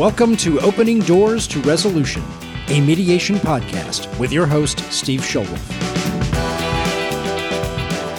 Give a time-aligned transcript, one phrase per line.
[0.00, 2.22] Welcome to Opening Doors to Resolution,
[2.68, 5.58] a mediation podcast with your host, Steve Shulwolf.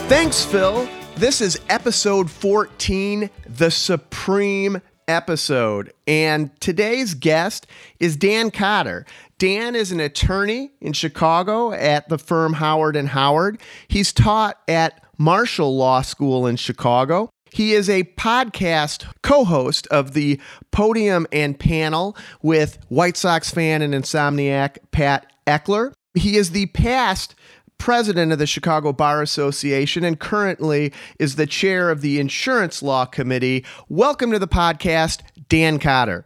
[0.08, 0.88] Thanks, Phil.
[1.16, 5.92] This is episode 14, the Supreme episode.
[6.06, 7.66] And today's guest
[8.00, 9.08] is Dan Cotter.
[9.40, 13.60] Dan is an attorney in Chicago at the firm Howard and Howard.
[13.88, 17.32] He's taught at Marshall Law School in Chicago.
[17.54, 20.40] He is a podcast co host of the
[20.72, 25.92] Podium and Panel with White Sox fan and insomniac Pat Eckler.
[26.14, 27.36] He is the past
[27.78, 33.04] president of the Chicago Bar Association and currently is the chair of the Insurance Law
[33.04, 33.66] Committee.
[33.90, 36.26] Welcome to the podcast, Dan Cotter.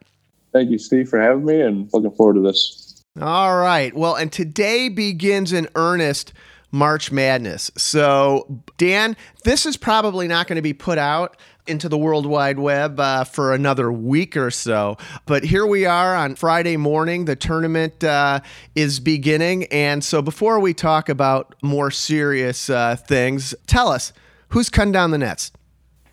[0.53, 3.03] Thank you, Steve, for having me and looking forward to this.
[3.19, 3.95] All right.
[3.95, 6.33] Well, and today begins in earnest
[6.75, 7.71] March Madness.
[7.77, 9.15] So, Dan,
[9.45, 13.23] this is probably not going to be put out into the World Wide Web uh,
[13.23, 14.97] for another week or so.
[15.25, 17.25] But here we are on Friday morning.
[17.25, 18.41] The tournament uh,
[18.75, 19.63] is beginning.
[19.71, 24.11] And so, before we talk about more serious uh, things, tell us
[24.49, 25.53] who's cutting down the nets?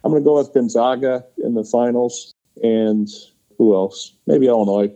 [0.04, 2.34] I'm going to go with Gonzaga in the finals.
[2.62, 3.08] And
[3.58, 4.12] who else?
[4.28, 4.92] Maybe Illinois.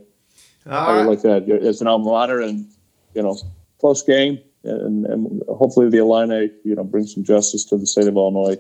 [0.64, 1.48] I would like that.
[1.48, 2.68] It's an alma mater and,
[3.14, 3.36] you know,
[3.80, 8.08] close game and, and hopefully the Illini, you know, bring some justice to the state
[8.08, 8.56] of Illinois.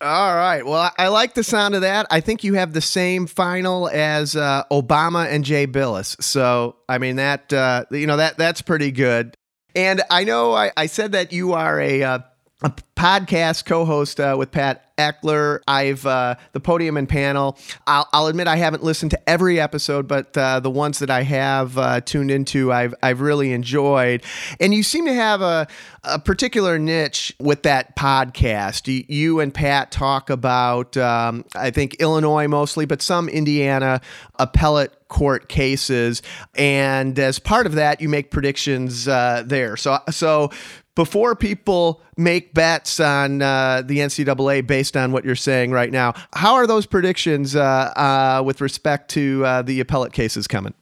[0.00, 0.66] All right.
[0.66, 2.06] Well, I like the sound of that.
[2.10, 6.20] I think you have the same final as uh, Obama and Jay Bilas.
[6.20, 9.36] So, I mean that uh, you know that that's pretty good.
[9.76, 12.18] And I know I, I said that you are a uh,
[12.62, 15.60] a podcast co-host uh, with Pat Eckler.
[15.66, 17.58] I've uh, the podium and panel.
[17.86, 21.22] I'll, I'll, admit I haven't listened to every episode, but uh, the ones that I
[21.22, 24.22] have uh, tuned into, I've I've really enjoyed.
[24.60, 25.66] And you seem to have a
[26.04, 28.86] a particular niche with that podcast.
[28.86, 34.00] You, you and Pat talk about um, I think Illinois mostly, but some Indiana
[34.38, 36.22] appellate court cases,
[36.54, 39.76] and as part of that, you make predictions uh, there.
[39.76, 40.50] So so
[40.94, 46.14] before people make bets on uh, the NCAA based on what you're saying right now,
[46.34, 50.74] how are those predictions uh, uh, with respect to uh, the appellate cases coming?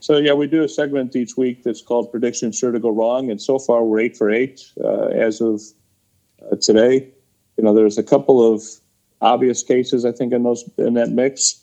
[0.00, 3.30] So yeah, we do a segment each week that's called "Predictions Sure to Go Wrong,"
[3.30, 5.60] and so far we're eight for eight uh, as of
[6.60, 7.08] today.
[7.56, 8.64] You know, there's a couple of
[9.20, 11.62] obvious cases I think in those in that mix,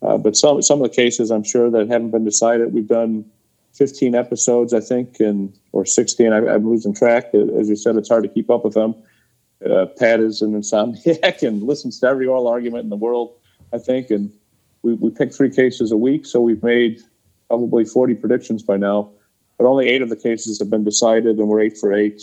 [0.00, 2.72] but some some of the cases I'm sure that haven't been decided.
[2.72, 3.24] We've done
[3.80, 6.34] 15 episodes, I think, and or 16.
[6.34, 7.34] I, am losing track.
[7.34, 8.94] As you said, it's hard to keep up with them.
[9.64, 13.32] Uh, Pat is an insomniac and listens to every oral argument in the world,
[13.72, 14.10] I think.
[14.10, 14.30] And
[14.82, 17.00] we, we pick three cases a week, so we've made
[17.48, 19.12] probably 40 predictions by now.
[19.56, 22.20] But only eight of the cases have been decided, and we're eight for eight.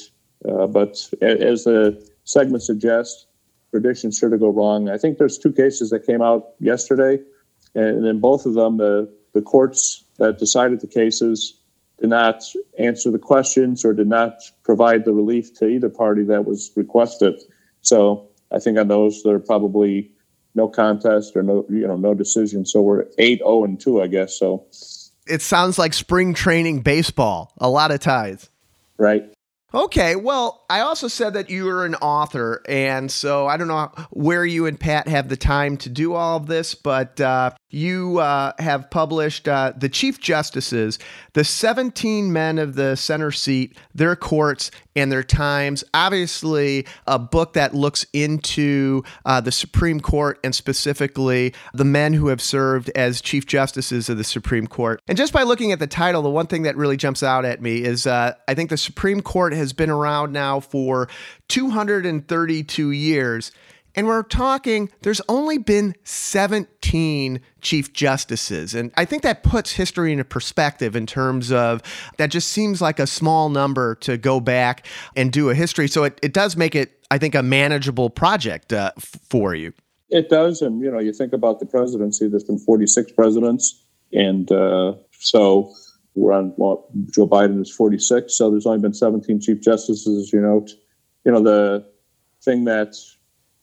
[0.47, 3.25] Uh, but as the segment suggests,
[3.71, 4.89] predictions sure to go wrong.
[4.89, 7.19] I think there's two cases that came out yesterday,
[7.73, 11.59] and in both of them, the the courts that decided the cases
[11.99, 12.43] did not
[12.77, 17.35] answer the questions or did not provide the relief to either party that was requested.
[17.81, 20.11] So I think on those there are probably
[20.55, 22.65] no contest or no you know no decision.
[22.65, 24.37] So we're eight zero oh, and two, I guess.
[24.37, 24.65] So
[25.27, 27.53] it sounds like spring training baseball.
[27.57, 28.49] A lot of ties.
[28.97, 29.31] Right.
[29.73, 33.91] Okay, well, I also said that you are an author, and so I don't know
[34.11, 38.19] where you and Pat have the time to do all of this, but uh, you
[38.19, 40.99] uh, have published uh, The Chief Justices,
[41.33, 45.83] the 17 men of the center seat, their courts, and their times.
[45.93, 52.27] Obviously, a book that looks into uh, the Supreme Court and specifically the men who
[52.27, 55.01] have served as Chief Justices of the Supreme Court.
[55.07, 57.61] And just by looking at the title, the one thing that really jumps out at
[57.61, 61.09] me is uh, I think the Supreme Court has been around now for
[61.49, 63.51] 232 years.
[63.97, 68.75] And we're talking, there's only been 17 chief justices.
[68.75, 71.81] And I think that puts history into perspective in terms of
[72.17, 74.85] that just seems like a small number to go back
[75.15, 75.87] and do a history.
[75.87, 79.73] So it, it does make it, I think, a manageable project uh, f- for you.
[80.09, 80.61] It does.
[80.61, 83.83] And, you know, you think about the presidency, there's been 46 presidents.
[84.13, 85.73] And uh, so
[86.17, 88.35] we're on, well, Joe Biden is 46.
[88.35, 90.65] So there's only been 17 chief justices, you know.
[91.23, 91.85] You know, the
[92.43, 92.95] thing that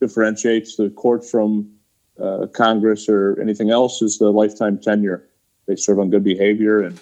[0.01, 1.71] differentiates the court from
[2.23, 5.29] uh, Congress or anything else is the lifetime tenure.
[5.67, 6.81] They serve on good behavior.
[6.81, 7.01] And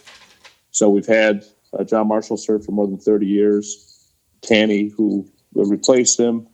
[0.70, 1.44] so we've had
[1.78, 4.10] uh, John Marshall serve for more than 30 years.
[4.40, 6.46] Taney, who replaced him,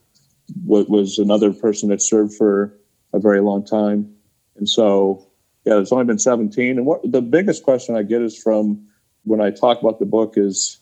[0.64, 2.76] was another person that served for
[3.12, 4.12] a very long time.
[4.56, 5.27] And so,
[5.68, 6.78] yeah, there's only been 17.
[6.78, 8.88] And what the biggest question I get is from
[9.24, 10.80] when I talk about the book is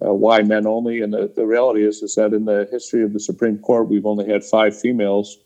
[0.00, 1.02] uh, why men only?
[1.02, 4.06] And the, the reality is, is that in the history of the Supreme Court, we've
[4.06, 5.36] only had five females.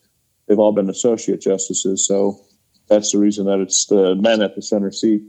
[0.47, 2.07] They've all been associate justices.
[2.07, 2.39] So
[2.87, 5.23] that's the reason that it's the men at the center seat.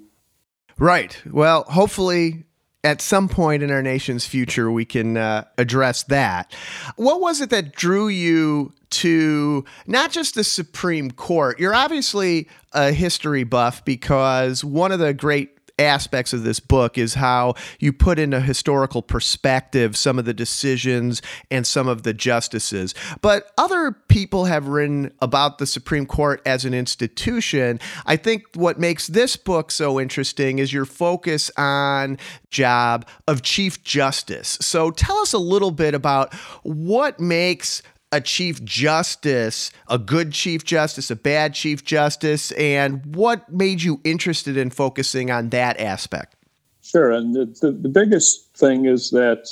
[0.77, 1.19] Right.
[1.25, 2.45] Well, hopefully
[2.83, 6.54] at some point in our nation's future, we can uh, address that.
[6.95, 11.59] What was it that drew you to not just the Supreme Court?
[11.59, 17.13] You're obviously a history buff because one of the great aspects of this book is
[17.13, 22.95] how you put into historical perspective some of the decisions and some of the justices.
[23.21, 27.79] But other people have written about the Supreme Court as an institution.
[28.05, 32.17] I think what makes this book so interesting is your focus on
[32.49, 34.57] job of Chief Justice.
[34.61, 40.63] So tell us a little bit about what makes a chief justice, a good chief
[40.63, 46.36] justice, a bad chief justice, and what made you interested in focusing on that aspect?
[46.81, 47.12] Sure.
[47.12, 49.50] And the, the, the biggest thing is that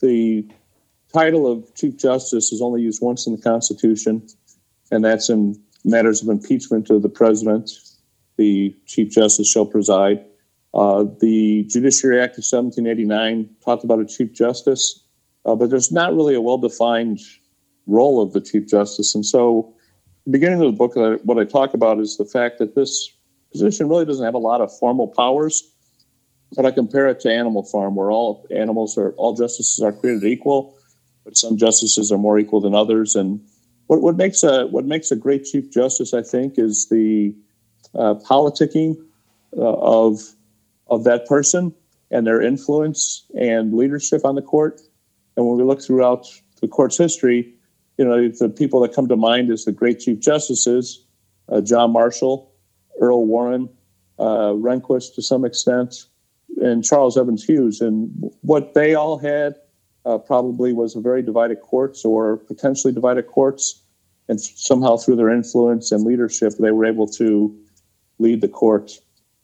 [0.00, 0.46] the
[1.12, 4.26] title of Chief Justice is only used once in the Constitution,
[4.90, 7.70] and that's in matters of impeachment of the president.
[8.36, 10.24] The Chief Justice shall preside.
[10.74, 15.04] Uh, the Judiciary Act of 1789 talked about a Chief Justice,
[15.46, 17.20] uh, but there's not really a well defined
[17.86, 19.14] role of the Chief Justice.
[19.14, 19.74] And so,
[20.30, 20.94] beginning of the book,
[21.24, 23.12] what I talk about is the fact that this
[23.50, 25.68] position really doesn't have a lot of formal powers.
[26.54, 30.24] But I compare it to Animal Farm, where all animals are, all justices are created
[30.24, 30.76] equal,
[31.24, 33.14] but some justices are more equal than others.
[33.14, 33.40] And
[33.86, 37.34] what, what makes a what makes a great Chief Justice, I think, is the
[37.94, 38.96] uh, politicking
[39.56, 40.20] uh, of
[40.88, 41.74] of that person
[42.10, 44.80] and their influence and leadership on the court.
[45.36, 46.26] And when we look throughout
[46.60, 47.54] the court's history,
[47.98, 51.04] you know, the people that come to mind is the great chief justices,
[51.48, 52.52] uh, John Marshall,
[53.00, 53.68] Earl Warren,
[54.18, 56.06] uh, Rehnquist to some extent,
[56.60, 57.80] and Charles Evans Hughes.
[57.80, 58.10] And
[58.42, 59.56] what they all had
[60.04, 63.82] uh, probably was a very divided courts or potentially divided courts.
[64.28, 67.54] And somehow through their influence and leadership, they were able to
[68.18, 68.92] lead the court.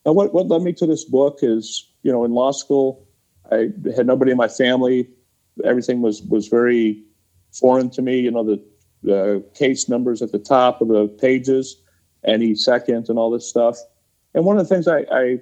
[0.07, 3.07] Now, what, what led me to this book is, you know, in law school,
[3.51, 5.09] I had nobody in my family.
[5.65, 7.03] Everything was was very
[7.53, 8.21] foreign to me.
[8.21, 8.63] You know, the,
[9.03, 11.81] the case numbers at the top of the pages,
[12.25, 12.55] N.E.
[12.55, 13.77] second, and all this stuff.
[14.35, 15.41] And one of the things I, I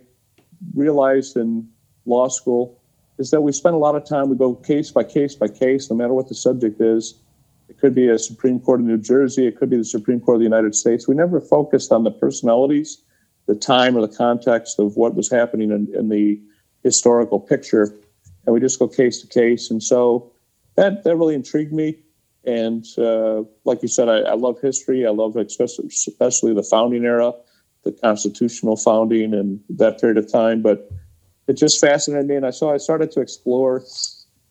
[0.75, 1.69] realized in
[2.05, 2.81] law school
[3.19, 5.91] is that we spend a lot of time, we go case by case by case,
[5.91, 7.14] no matter what the subject is.
[7.69, 10.37] It could be a Supreme Court of New Jersey, it could be the Supreme Court
[10.37, 11.09] of the United States.
[11.09, 13.02] We never focused on the personalities,
[13.47, 16.41] the time, or the context of what was happening in, in the
[16.82, 17.94] historical picture.
[18.44, 19.70] And we just go case to case.
[19.70, 20.31] And so
[20.76, 21.99] that that really intrigued me.
[22.44, 25.05] And uh, like you said, I, I, love history.
[25.05, 27.32] I love especially, especially the founding era,
[27.82, 30.62] the constitutional founding, and that period of time.
[30.62, 30.88] But
[31.49, 33.82] it just fascinated me, and I so I started to explore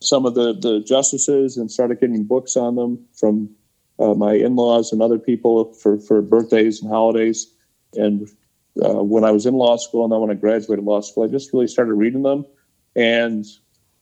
[0.00, 3.48] some of the the justices and started getting books on them from
[3.98, 7.50] uh, my in-laws and other people for for birthdays and holidays.
[7.94, 8.28] And
[8.84, 11.28] uh, when I was in law school, and then when I graduated law school, I
[11.28, 12.44] just really started reading them
[12.94, 13.46] and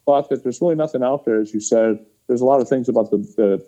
[0.05, 2.89] thought that there's really nothing out there, as you said, there's a lot of things
[2.89, 3.65] about the, the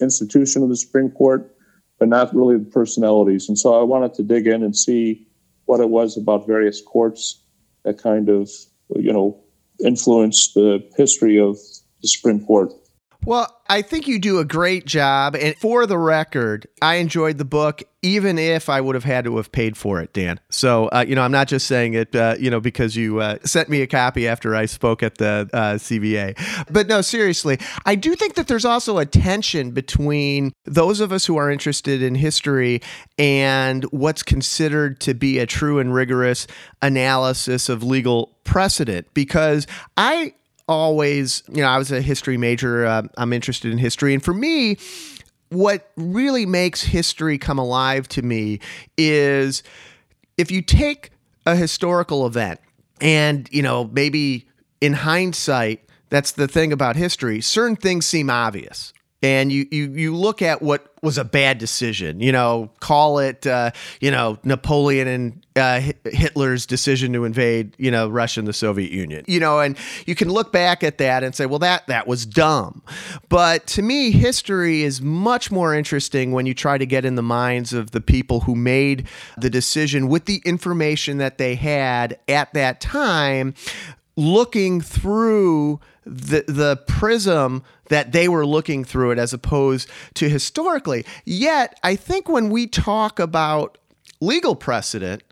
[0.00, 1.54] institution of the Supreme Court,
[1.98, 3.48] but not really the personalities.
[3.48, 5.26] And so I wanted to dig in and see
[5.64, 7.42] what it was about various courts
[7.84, 8.50] that kind of,
[8.96, 9.38] you know,
[9.84, 11.56] influenced the history of
[12.02, 12.72] the Supreme Court.
[13.28, 15.36] Well, I think you do a great job.
[15.36, 19.36] And for the record, I enjoyed the book, even if I would have had to
[19.36, 20.40] have paid for it, Dan.
[20.48, 23.36] So, uh, you know, I'm not just saying it, uh, you know, because you uh,
[23.44, 26.38] sent me a copy after I spoke at the uh, CBA.
[26.72, 31.26] But no, seriously, I do think that there's also a tension between those of us
[31.26, 32.80] who are interested in history
[33.18, 36.46] and what's considered to be a true and rigorous
[36.80, 39.12] analysis of legal precedent.
[39.12, 39.66] Because
[39.98, 40.32] I
[40.68, 42.86] always, you know, I was a history major.
[42.86, 44.14] Uh, I'm interested in history.
[44.14, 44.76] And for me,
[45.48, 48.60] what really makes history come alive to me
[48.96, 49.62] is
[50.36, 51.10] if you take
[51.46, 52.60] a historical event
[53.00, 54.46] and, you know, maybe
[54.80, 60.14] in hindsight, that's the thing about history, certain things seem obvious, and you you you
[60.14, 62.20] look at what was a bad decision.
[62.20, 67.90] You know, call it uh, you know Napoleon and uh, Hitler's decision to invade you
[67.90, 69.24] know Russia and the Soviet Union.
[69.26, 72.26] You know, and you can look back at that and say, well, that that was
[72.26, 72.82] dumb.
[73.28, 77.22] But to me, history is much more interesting when you try to get in the
[77.22, 82.54] minds of the people who made the decision with the information that they had at
[82.54, 83.54] that time,
[84.16, 91.04] looking through the the prism that they were looking through it as opposed to historically.
[91.24, 93.78] Yet, I think when we talk about
[94.20, 95.22] legal precedent,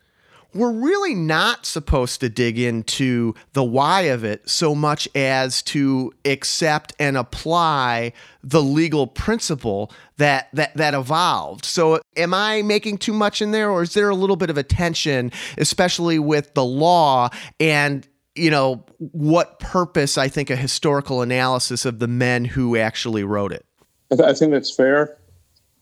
[0.56, 6.12] we're really not supposed to dig into the why of it so much as to
[6.24, 11.64] accept and apply the legal principle that that that evolved.
[11.64, 14.56] So am I making too much in there or is there a little bit of
[14.56, 17.28] a tension especially with the law
[17.60, 23.24] and you know what purpose I think a historical analysis of the men who actually
[23.24, 23.64] wrote it?
[24.12, 25.18] I think that's fair.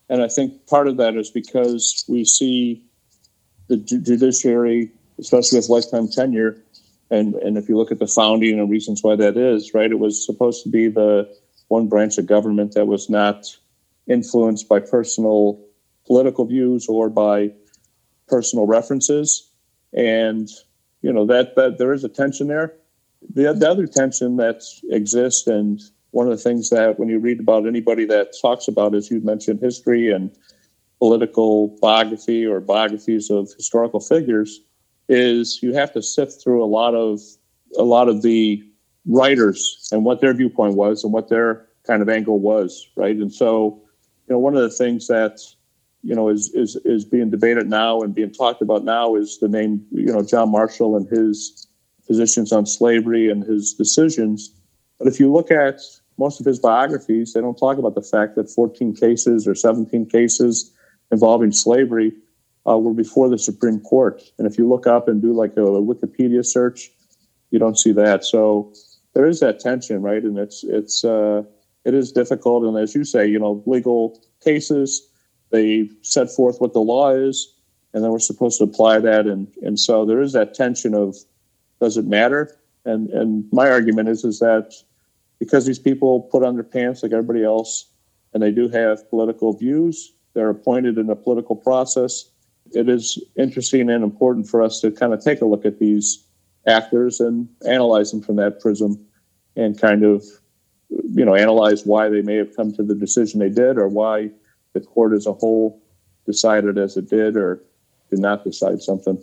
[0.09, 2.83] And I think part of that is because we see
[3.67, 6.57] the judiciary, especially with lifetime tenure,
[7.09, 9.99] and and if you look at the founding and reasons why that is, right, it
[9.99, 11.29] was supposed to be the
[11.67, 13.45] one branch of government that was not
[14.07, 15.59] influenced by personal
[16.05, 17.51] political views or by
[18.27, 19.49] personal references,
[19.93, 20.49] and
[21.05, 22.73] you know that that there is a tension there.
[23.35, 27.39] The, the other tension that exists, and one of the things that when you read
[27.39, 30.35] about anybody that talks about, as you mentioned, history and
[30.97, 34.61] political biography or biographies of historical figures
[35.07, 37.21] is you have to sift through a lot of
[37.77, 38.63] a lot of the
[39.05, 43.15] writers and what their viewpoint was and what their kind of angle was, right?
[43.15, 43.79] And so,
[44.27, 45.37] you know, one of the things that
[46.05, 49.47] you know is is is being debated now and being talked about now is the
[49.47, 51.67] name you know John Marshall and his
[52.05, 54.53] positions on slavery and his decisions.
[54.99, 55.81] But if you look at
[56.19, 60.07] most of his biographies, they don't talk about the fact that 14 cases or 17
[60.07, 60.71] cases
[61.11, 62.13] involving slavery
[62.69, 64.21] uh, were before the Supreme Court.
[64.37, 66.91] And if you look up and do like a, a, Wikipedia search,
[67.49, 68.23] you don't see that.
[68.23, 68.71] So
[69.13, 70.23] there is that tension, right?
[70.23, 71.41] And it's it's uh,
[71.83, 72.63] it is difficult.
[72.63, 75.09] And as you say, you know, legal cases
[75.51, 77.53] they set forth what the law is,
[77.93, 79.25] and then we're supposed to apply that.
[79.27, 81.15] And and so there is that tension of
[81.79, 82.57] does it matter?
[82.85, 84.73] And and my argument is is that
[85.39, 87.89] because these people put on their pants like everybody else,
[88.33, 92.29] and they do have political views they're appointed in a political process.
[92.73, 96.23] It is interesting and important for us to kind of take a look at these
[96.67, 99.03] actors and analyze them from that prism
[99.55, 100.23] and kind of,
[100.89, 104.29] you know, analyze why they may have come to the decision they did or why
[104.75, 105.81] the court as a whole
[106.27, 107.63] decided as it did or
[108.11, 109.21] did not decide something.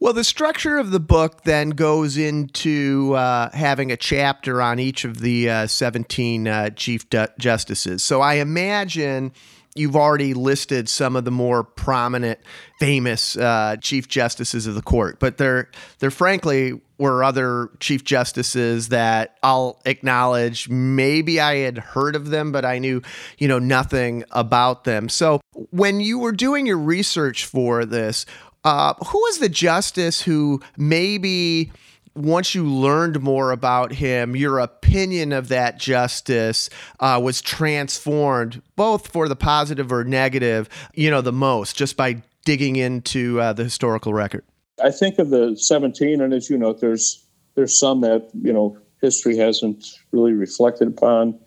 [0.00, 5.04] Well, the structure of the book then goes into uh, having a chapter on each
[5.04, 7.06] of the uh, 17 uh, Chief
[7.38, 8.02] Justices.
[8.02, 9.32] So I imagine
[9.74, 12.38] you've already listed some of the more prominent,
[12.78, 18.88] famous uh, chief justices of the court, but they're, they're frankly were other chief justices
[18.88, 20.68] that I'll acknowledge.
[20.68, 23.02] Maybe I had heard of them, but I knew,
[23.38, 25.08] you know, nothing about them.
[25.08, 28.26] So when you were doing your research for this,
[28.64, 31.70] uh, who was the justice who maybe
[32.14, 36.70] once you learned more about him, your opinion of that justice
[37.00, 42.22] uh, was transformed, both for the positive or negative, you know, the most, just by
[42.44, 44.44] digging into uh, the historical record?
[44.82, 48.76] I think of the 17, and as you know, there's there's some that you know
[49.00, 51.38] history hasn't really reflected upon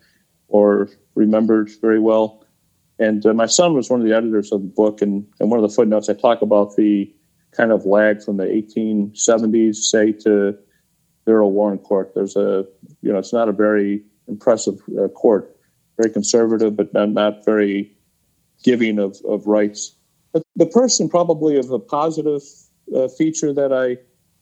[0.48, 2.44] or remembered very well.
[2.98, 5.62] And uh, my son was one of the editors of the book, and, and one
[5.62, 7.12] of the footnotes I talk about the
[7.52, 10.56] kind of lag from the 1870s, say, to
[11.24, 12.12] the Earl Warren Court.
[12.14, 12.64] There's a,
[13.02, 15.56] you know, it's not a very impressive uh, court,
[15.96, 17.96] very conservative, but not, not very
[18.64, 19.94] giving of, of rights.
[20.32, 22.42] But the person probably of a positive
[22.96, 23.98] uh, feature that I,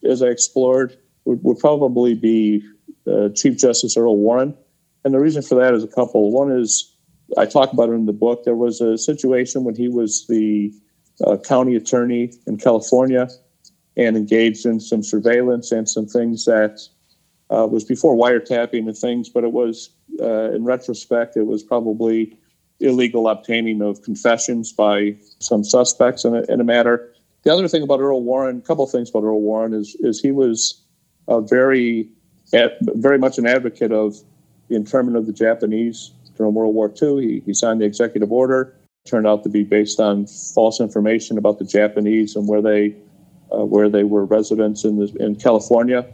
[0.09, 2.63] as I explored, would, would probably be
[3.07, 4.55] uh, Chief Justice Earl Warren.
[5.05, 6.33] And the reason for that is a couple.
[6.33, 6.95] One is
[7.37, 8.45] I talk about it in the book.
[8.45, 10.73] There was a situation when he was the
[11.25, 13.29] uh, county attorney in California
[13.97, 16.81] and engaged in some surveillance and some things that
[17.51, 22.37] uh, was before wiretapping and things, but it was, uh, in retrospect, it was probably
[22.81, 27.15] illegal obtaining of confessions by some suspects in a, in a matter.
[27.47, 30.33] The other thing about Earl Warren, a couple things about Earl Warren is is he
[30.33, 30.83] was
[31.29, 32.09] a very,
[32.51, 34.17] very much an advocate of
[34.69, 37.25] the internment of the Japanese during World War II.
[37.25, 38.75] He, he signed the executive order
[39.05, 42.97] turned out to be based on false information about the Japanese and where they
[43.55, 46.05] uh, where they were residents in the, in California.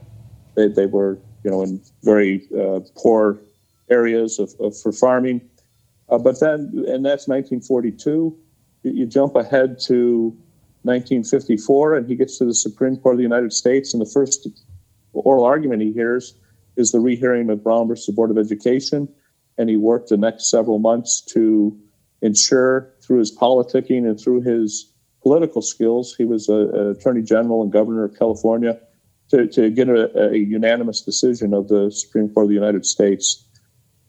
[0.55, 3.39] They, they were you know in very uh, poor
[3.89, 5.41] areas of, of for farming.
[6.11, 8.37] Uh, but then, and that's 1942.
[8.83, 10.37] You, you, jump ahead to
[10.83, 14.49] 1954, and he gets to the Supreme Court of the United States, and the first
[15.13, 16.35] oral argument he hears
[16.77, 19.09] is the rehearing of Brown versus Board of Education,
[19.59, 21.79] and he worked the next several months to
[22.23, 28.05] ensure through his politicking and through his political skills, he was attorney general and governor
[28.05, 28.81] of California,
[29.31, 33.47] to, to get a, a, unanimous decision of the Supreme Court of the United States.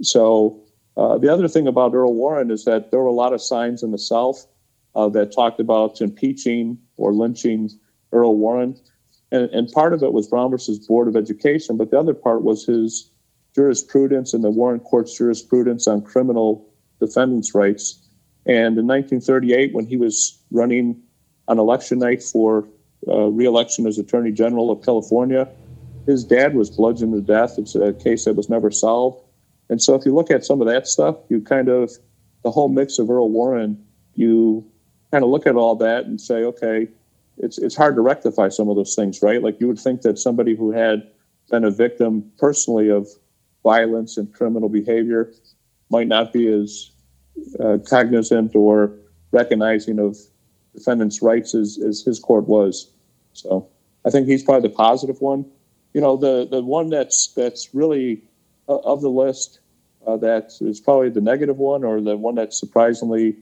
[0.01, 0.61] So,
[0.97, 3.83] uh, the other thing about Earl Warren is that there were a lot of signs
[3.83, 4.45] in the South
[4.95, 7.69] uh, that talked about impeaching or lynching
[8.11, 8.79] Earl Warren.
[9.31, 12.43] And, and part of it was Brown versus Board of Education, but the other part
[12.43, 13.09] was his
[13.55, 16.67] jurisprudence and the Warren Court's jurisprudence on criminal
[16.99, 17.99] defendants' rights.
[18.45, 21.01] And in 1938, when he was running
[21.47, 22.67] on election night for
[23.07, 25.47] uh, reelection as Attorney General of California,
[26.05, 27.57] his dad was bludgeoned to death.
[27.57, 29.23] It's a case that was never solved.
[29.69, 31.91] And so if you look at some of that stuff, you kind of,
[32.43, 33.83] the whole mix of Earl Warren,
[34.15, 34.69] you
[35.13, 36.87] kind of look at all that and say, okay,
[37.37, 39.43] it's, it's hard to rectify some of those things, right?
[39.43, 41.07] Like you would think that somebody who had
[41.51, 43.07] been a victim personally of
[43.61, 45.31] violence and criminal behavior
[45.91, 46.89] might not be as
[47.59, 48.91] uh, cognizant or
[49.31, 50.17] recognizing of
[50.73, 52.89] defendants' rights as, as his court was.
[53.33, 53.69] So
[54.05, 55.45] I think he's probably the positive one.
[55.93, 58.23] You know, the, the one that's that's really
[58.67, 59.59] uh, of the list
[60.07, 63.35] uh, that is probably the negative one or the one that surprisingly,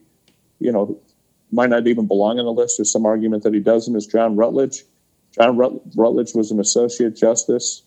[0.60, 1.00] you know,
[1.52, 2.78] might not even belong on the list.
[2.78, 4.84] There's some argument that he doesn't is John Rutledge.
[5.32, 7.84] John Rut- Rutledge was an associate justice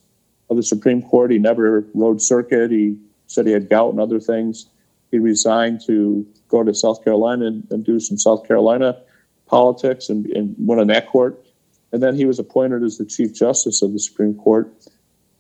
[0.51, 1.31] of the Supreme Court.
[1.31, 2.71] He never rode circuit.
[2.71, 4.67] He said he had gout and other things.
[5.11, 8.97] He resigned to go to South Carolina and, and do some South Carolina
[9.47, 11.45] politics and, and went on that court.
[11.93, 14.73] And then he was appointed as the Chief Justice of the Supreme Court.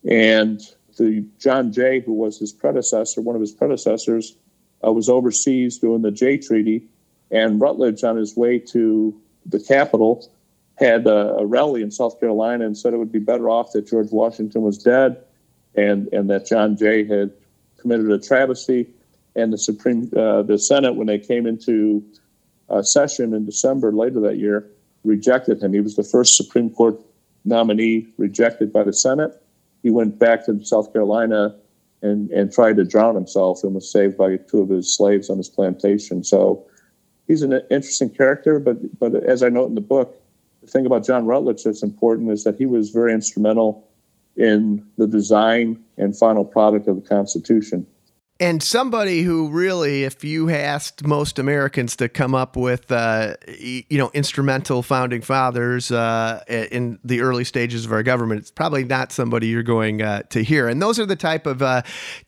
[0.09, 0.61] And
[0.97, 4.37] the John Jay, who was his predecessor, one of his predecessors,
[4.87, 6.87] uh, was overseas doing the Jay Treaty.
[7.35, 9.12] And Rutledge, on his way to
[9.45, 10.31] the capital,
[10.76, 13.88] had a, a, rally in South Carolina and said it would be better off that
[13.88, 15.23] George Washington was dead
[15.75, 17.33] and, and that John Jay had
[17.81, 18.88] committed a travesty.
[19.35, 22.05] And the Supreme, uh, the Senate, when they came into
[22.71, 24.71] uh, session in December later that year,
[25.03, 25.73] rejected him.
[25.73, 26.99] He was the first Supreme Court
[27.45, 29.43] nominee rejected by the Senate.
[29.83, 31.57] He went back to South Carolina
[32.00, 35.37] and, and tried to drown himself and was saved by two of his slaves on
[35.37, 36.23] his plantation.
[36.23, 36.64] So
[37.26, 40.21] he's an interesting character, but but as I note in the book,
[40.62, 43.88] the thing about John Rutledge that's important is that he was very instrumental
[44.37, 47.87] in the design and final product of the Constitution.
[48.40, 53.97] And somebody who really, if you asked most Americans to come up with, uh, you
[53.97, 59.12] know, instrumental founding fathers uh, in the early stages of our government, it's probably not
[59.12, 60.66] somebody you're going uh, to hear.
[60.66, 61.83] And those are the type of uh,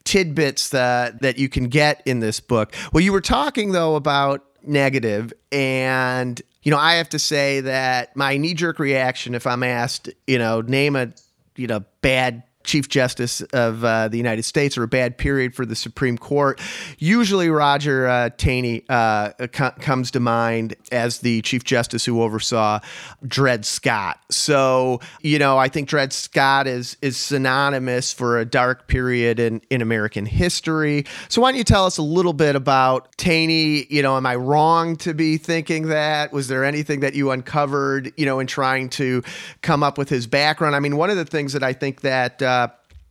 [0.04, 2.72] tidbits that that you can get in this book.
[2.92, 8.16] Well, you were talking though about negative, and you know, I have to say that
[8.16, 11.12] my knee jerk reaction, if I'm asked, you know, name a
[11.56, 15.64] you know bad Chief Justice of uh, the United States or a bad period for
[15.64, 16.60] the Supreme Court.
[16.98, 22.80] Usually, Roger uh, Taney uh, co- comes to mind as the Chief Justice who oversaw
[23.26, 24.18] Dred Scott.
[24.30, 29.62] So, you know, I think Dred Scott is is synonymous for a dark period in,
[29.70, 31.04] in American history.
[31.28, 33.86] So, why don't you tell us a little bit about Taney?
[33.88, 36.32] You know, am I wrong to be thinking that?
[36.32, 39.22] Was there anything that you uncovered, you know, in trying to
[39.62, 40.74] come up with his background?
[40.74, 42.55] I mean, one of the things that I think that uh,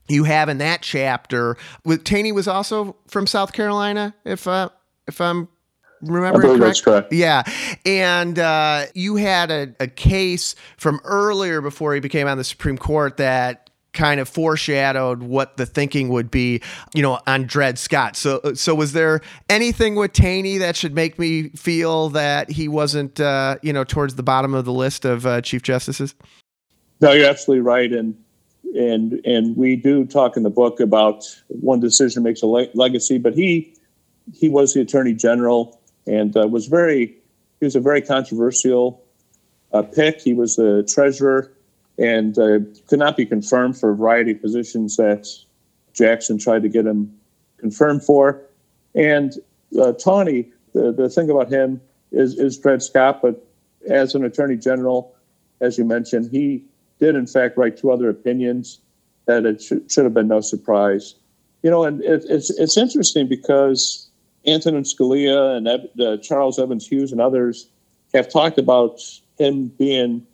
[0.07, 4.69] you have in that chapter with Taney was also from South Carolina, if uh,
[5.07, 5.47] if I'm
[6.01, 7.11] remembering correct.
[7.11, 7.43] Yeah,
[7.85, 12.77] and uh, you had a, a case from earlier before he became on the Supreme
[12.77, 16.61] Court that kind of foreshadowed what the thinking would be,
[16.93, 18.15] you know, on Dred Scott.
[18.15, 23.19] So, so was there anything with Taney that should make me feel that he wasn't,
[23.19, 26.13] uh, you know, towards the bottom of the list of uh, chief justices?
[27.01, 28.15] No, you're absolutely right, and
[28.73, 33.17] and and we do talk in the book about one decision makes a le- legacy.
[33.17, 33.73] But he
[34.34, 37.17] he was the attorney general and uh, was very
[37.60, 39.04] he was a very controversial
[39.71, 40.21] uh, pick.
[40.21, 41.51] He was the treasurer
[41.97, 45.28] and uh, could not be confirmed for a variety of positions that
[45.93, 47.17] Jackson tried to get him
[47.58, 48.41] confirmed for.
[48.93, 49.34] And
[49.80, 53.45] uh, Taney, the, the thing about him is is Dred Scott, but
[53.89, 55.15] as an attorney general,
[55.62, 56.63] as you mentioned, he
[56.99, 58.79] did in fact write two other opinions
[59.25, 61.15] that it should, should have been no surprise.
[61.63, 64.10] You know, and it, it's it's interesting because
[64.45, 67.67] Antonin Scalia and uh, Charles Evans Hughes and others
[68.13, 69.01] have talked about
[69.38, 70.25] him being,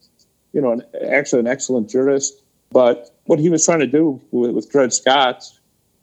[0.54, 2.43] you know, an, actually an excellent jurist.
[2.71, 5.43] But what he was trying to do with, with Dred Scott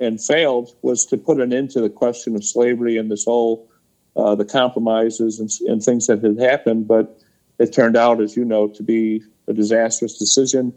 [0.01, 3.68] and failed was to put an end to the question of slavery and this whole
[4.16, 6.88] uh, the compromises and, and things that had happened.
[6.88, 7.21] But
[7.59, 10.72] it turned out, as you know, to be a disastrous decision.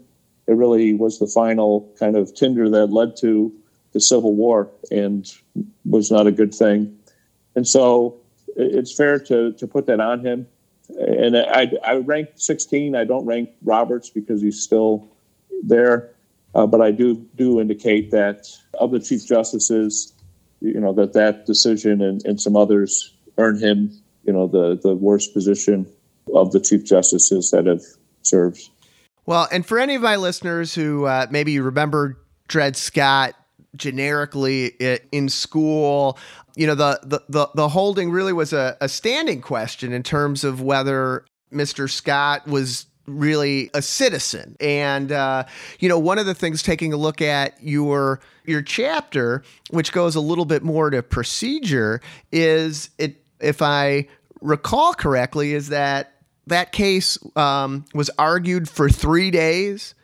[0.46, 3.52] It really was the final kind of tinder that led to
[3.92, 5.30] the Civil War and
[5.84, 6.98] was not a good thing.
[7.54, 8.20] And so
[8.56, 10.46] it's fair to, to put that on him.
[10.98, 12.96] And I, I rank 16.
[12.96, 15.08] I don't rank Roberts because he's still
[15.62, 16.10] there.
[16.54, 20.12] Uh, but I do do indicate that of the chief justices,
[20.60, 23.90] you know, that that decision and, and some others earn him,
[24.24, 25.86] you know, the, the worst position
[26.34, 27.82] of the chief justices that have
[28.26, 28.70] serves.
[29.26, 33.34] Well, and for any of my listeners who uh, maybe you remember Dred Scott
[33.76, 34.66] generically
[35.12, 36.18] in school,
[36.56, 40.44] you know, the, the, the, the holding really was a, a standing question in terms
[40.44, 41.88] of whether Mr.
[41.88, 44.56] Scott was really a citizen.
[44.60, 45.44] And uh,
[45.80, 50.14] you know, one of the things taking a look at your your chapter, which goes
[50.14, 54.08] a little bit more to procedure, is it if I
[54.40, 59.94] recall correctly, is that that case um, was argued for three days,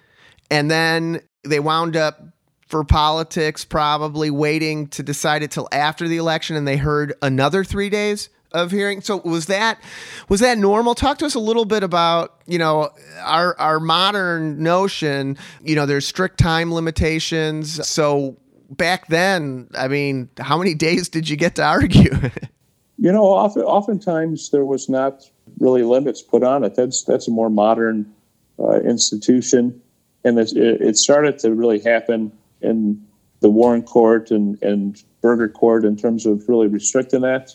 [0.50, 2.22] and then they wound up
[2.66, 7.64] for politics probably waiting to decide it till after the election, and they heard another
[7.64, 9.00] three days of hearing.
[9.00, 9.80] So was that
[10.28, 10.94] was that normal?
[10.94, 15.36] Talk to us a little bit about you know our our modern notion.
[15.62, 17.86] You know, there's strict time limitations.
[17.86, 18.36] So
[18.70, 22.10] back then, I mean, how many days did you get to argue?
[22.98, 26.74] you know, often oftentimes there was not really limits put on it.
[26.74, 28.12] That's that's a more modern
[28.58, 29.80] uh, institution,
[30.24, 33.04] and it, it started to really happen in
[33.40, 37.54] the Warren Court and and Burger Court in terms of really restricting that.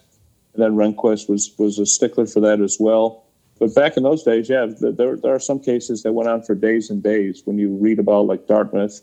[0.53, 3.23] And then Rehnquist was was a stickler for that as well.
[3.59, 6.55] But back in those days, yeah, there, there are some cases that went on for
[6.55, 7.43] days and days.
[7.45, 8.99] When you read about like Dartmouth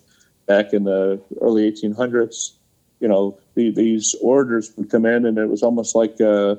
[0.47, 2.53] back in the early 1800s,
[2.99, 6.57] you know, the, these orders would come in and it was almost like uh,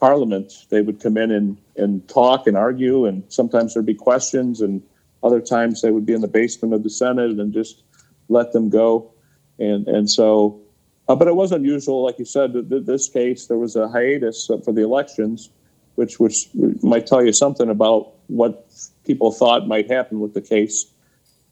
[0.00, 0.52] Parliament.
[0.70, 4.82] They would come in and, and talk and argue, and sometimes there'd be questions, and
[5.22, 7.82] other times they would be in the basement of the Senate and just
[8.28, 9.12] let them go.
[9.58, 10.60] And, and so
[11.10, 12.52] uh, but it was unusual, like you said.
[12.52, 15.50] Th- this case, there was a hiatus for the elections,
[15.96, 16.48] which which
[16.82, 18.64] might tell you something about what
[19.04, 20.86] people thought might happen with the case.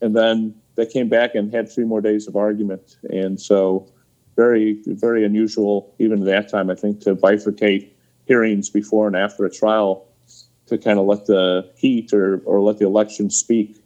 [0.00, 3.88] And then they came back and had three more days of argument, and so
[4.37, 6.70] very very unusual even at that time.
[6.70, 7.90] I think to bifurcate
[8.29, 10.07] hearings before and after a trial
[10.67, 13.83] to kind of let the heat or or let the election speak.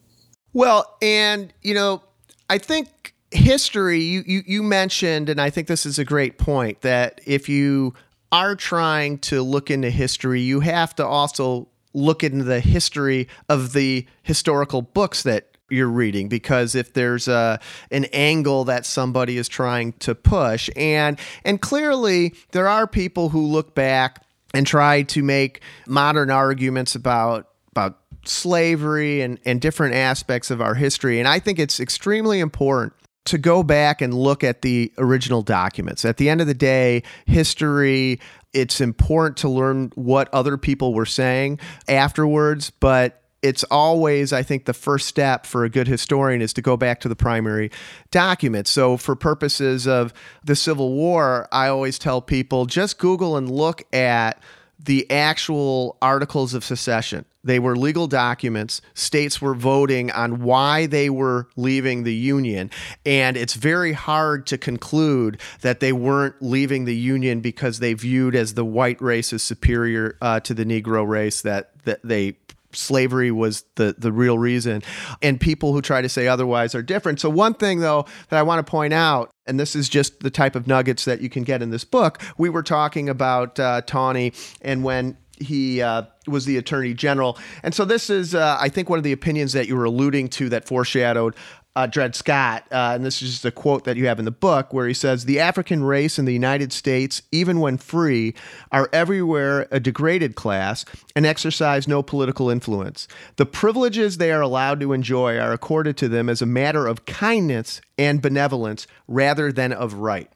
[0.53, 2.03] Well, and you know,
[2.51, 6.83] I think history you, you you mentioned and i think this is a great point
[6.83, 7.95] that if you
[8.31, 13.73] are trying to look into history you have to also look into the history of
[13.73, 17.59] the historical books that you're reading because if there's a
[17.91, 23.47] an angle that somebody is trying to push and and clearly there are people who
[23.47, 24.23] look back
[24.55, 30.75] and try to make modern arguments about about slavery and, and different aspects of our
[30.75, 31.19] history.
[31.19, 32.93] And I think it's extremely important
[33.25, 36.05] to go back and look at the original documents.
[36.05, 38.21] At the end of the day, history,
[38.53, 44.65] it's important to learn what other people were saying afterwards, but it's always, I think,
[44.65, 47.71] the first step for a good historian is to go back to the primary
[48.11, 48.71] documents.
[48.71, 53.83] So, for purposes of the Civil War, I always tell people just Google and look
[53.93, 54.41] at
[54.79, 57.25] the actual articles of secession.
[57.45, 58.81] They were legal documents.
[58.95, 62.71] States were voting on why they were leaving the Union.
[63.05, 68.37] And it's very hard to conclude that they weren't leaving the Union because they viewed
[68.37, 72.33] as the white race as superior uh, to the Negro race, that, that they
[72.73, 74.83] slavery was the the real reason
[75.21, 78.43] and people who try to say otherwise are different so one thing though that i
[78.43, 81.43] want to point out and this is just the type of nuggets that you can
[81.43, 84.33] get in this book we were talking about uh, Taney
[84.63, 87.39] and when he uh, was the attorney general.
[87.63, 90.29] And so this is, uh, I think, one of the opinions that you were alluding
[90.31, 91.35] to that foreshadowed
[91.75, 94.31] uh, Dred Scott, uh, and this is just a quote that you have in the
[94.31, 98.35] book where he says, The African race in the United States, even when free,
[98.71, 100.85] are everywhere a degraded class
[101.17, 103.09] and exercise no political influence.
[103.37, 107.07] The privileges they are allowed to enjoy are accorded to them as a matter of
[107.07, 110.31] kindness and benevolence rather than of right.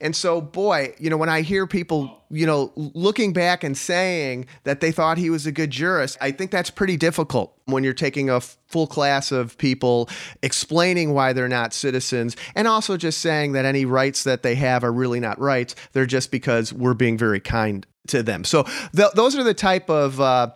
[0.00, 4.46] And so, boy, you know, when I hear people, you know, looking back and saying
[4.64, 7.92] that they thought he was a good jurist, I think that's pretty difficult when you're
[7.92, 10.08] taking a full class of people
[10.42, 14.84] explaining why they're not citizens and also just saying that any rights that they have
[14.84, 15.74] are really not rights.
[15.92, 18.44] They're just because we're being very kind to them.
[18.44, 20.50] So, th- those are the type of, uh,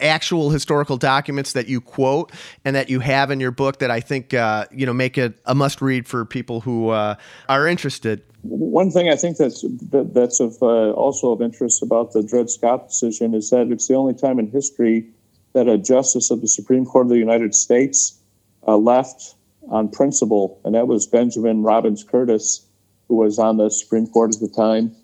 [0.00, 2.32] actual historical documents that you quote
[2.64, 5.38] and that you have in your book that I think uh, you know make it
[5.44, 7.16] a must read for people who uh,
[7.48, 8.22] are interested.
[8.42, 12.88] One thing I think that's that's of uh, also of interest about the Dred Scott
[12.88, 15.06] decision is that it's the only time in history
[15.54, 18.18] that a justice of the Supreme Court of the United States
[18.66, 19.34] uh, left
[19.68, 22.64] on principle, and that was Benjamin Robbins Curtis,
[23.08, 24.94] who was on the Supreme Court at the time.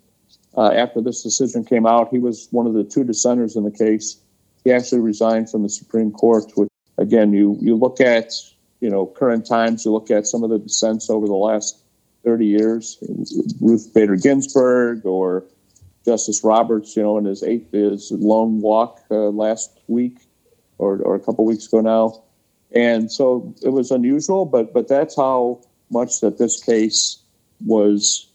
[0.57, 3.71] Uh, after this decision came out, he was one of the two dissenters in the
[3.71, 4.17] case
[4.63, 6.45] he actually resigned from the Supreme Court.
[6.55, 8.31] Which again, you you look at
[8.79, 11.84] you know current times, you look at some of the dissents over the last
[12.25, 12.97] 30 years,
[13.61, 15.45] Ruth Bader Ginsburg or
[16.03, 20.19] Justice Roberts, you know, in his eighth his lone walk uh, last week
[20.77, 22.21] or, or a couple weeks ago now.
[22.71, 27.19] And so it was unusual, but but that's how much that this case
[27.65, 28.27] was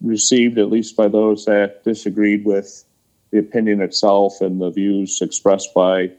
[0.00, 2.84] received, at least by those that disagreed with
[3.30, 6.10] the opinion itself and the views expressed by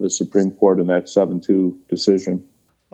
[0.00, 2.46] the Supreme Court in that 7 2 decision.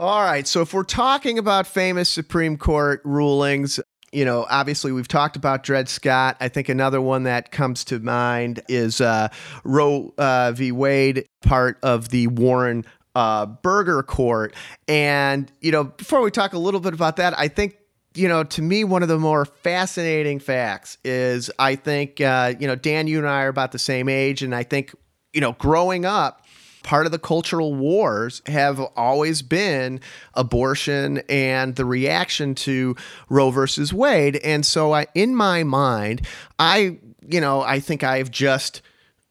[0.02, 0.48] All right.
[0.48, 3.78] So if we're talking about famous Supreme Court rulings,
[4.10, 6.36] you know, obviously we've talked about Dred Scott.
[6.40, 9.28] I think another one that comes to mind is uh,
[9.62, 10.72] Roe uh, v.
[10.72, 12.84] Wade, part of the Warren
[13.14, 14.56] uh, Burger Court.
[14.88, 17.76] And, you know, before we talk a little bit about that, I think
[18.14, 22.66] you know, to me, one of the more fascinating facts is I think, uh, you
[22.66, 24.42] know, Dan, you and I are about the same age.
[24.42, 24.92] And I think,
[25.32, 26.41] you know, growing up,
[26.82, 30.00] part of the cultural wars have always been
[30.34, 32.96] abortion and the reaction to
[33.28, 34.36] Roe versus Wade.
[34.36, 36.26] And so I in my mind,
[36.58, 38.82] I you know, I think I've just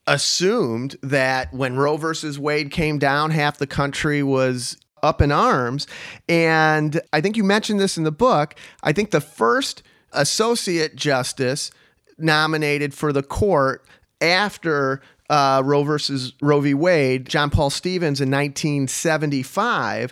[0.08, 5.88] assumed that when Roe versus Wade came down, half the country was up in arms.
[6.30, 8.56] And I think you mentioned this in the book.
[8.84, 11.72] I think the first associate justice
[12.18, 13.86] nominated for the court
[14.20, 16.74] after uh, Roe versus Roe v.
[16.74, 20.12] Wade, John Paul Stevens in 1975,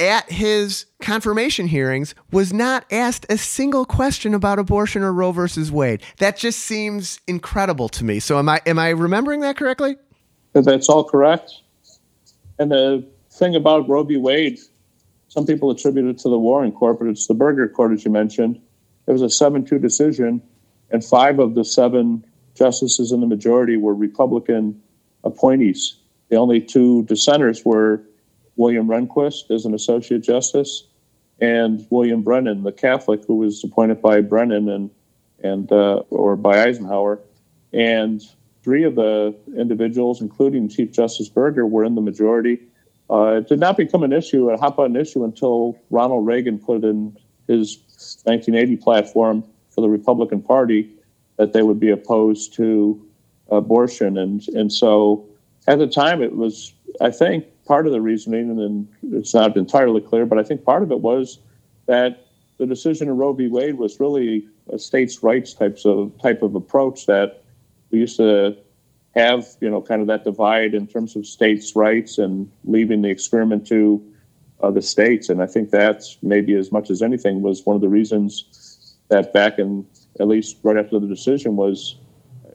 [0.00, 5.70] at his confirmation hearings, was not asked a single question about abortion or Roe versus
[5.70, 6.02] Wade.
[6.18, 8.18] That just seems incredible to me.
[8.18, 9.96] So, am I am I remembering that correctly?
[10.54, 11.60] That's all correct.
[12.58, 14.16] And the thing about Roe v.
[14.16, 14.58] Wade,
[15.28, 18.10] some people attribute it to the Warren Court, but it's the Burger Court, as you
[18.10, 18.60] mentioned.
[19.06, 20.42] It was a 7 2 decision,
[20.90, 22.24] and five of the seven
[22.54, 24.80] justices in the majority were Republican
[25.24, 25.96] appointees.
[26.28, 28.02] The only two dissenters were
[28.56, 30.84] William Rehnquist as an associate justice
[31.40, 34.90] and William Brennan, the Catholic who was appointed by Brennan and
[35.42, 37.18] and uh, or by Eisenhower.
[37.72, 38.22] And
[38.62, 42.60] three of the individuals, including Chief Justice Burger, were in the majority.
[43.10, 46.84] Uh, it did not become an issue, a hot button issue, until Ronald Reagan put
[46.84, 47.16] in
[47.48, 47.78] his
[48.24, 50.90] 1980 platform for the Republican Party
[51.36, 53.04] that they would be opposed to
[53.50, 54.18] abortion.
[54.18, 55.26] And, and so
[55.66, 60.00] at the time, it was, I think, part of the reasoning, and it's not entirely
[60.00, 61.38] clear, but I think part of it was
[61.86, 62.26] that
[62.58, 63.48] the decision in Roe v.
[63.48, 67.42] Wade was really a states' rights types of type of approach that
[67.90, 68.56] we used to
[69.14, 73.10] have, you know, kind of that divide in terms of states' rights and leaving the
[73.10, 74.02] experiment to
[74.62, 75.28] uh, the states.
[75.28, 79.32] And I think that's maybe as much as anything was one of the reasons that
[79.32, 79.86] back in
[80.20, 81.96] at least right after the decision was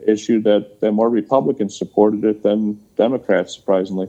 [0.05, 4.07] issued that, that more Republicans supported it than Democrats, surprisingly.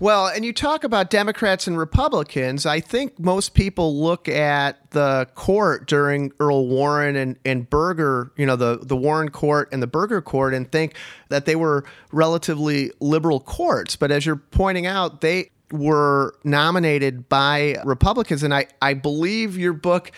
[0.00, 2.66] Well, and you talk about Democrats and Republicans.
[2.66, 8.46] I think most people look at the court during Earl Warren and, and Burger, you
[8.46, 10.94] know, the, the Warren court and the Burger court, and think
[11.30, 13.96] that they were relatively liberal courts.
[13.96, 18.44] But as you're pointing out, they were nominated by Republicans.
[18.44, 20.12] And I, I believe your book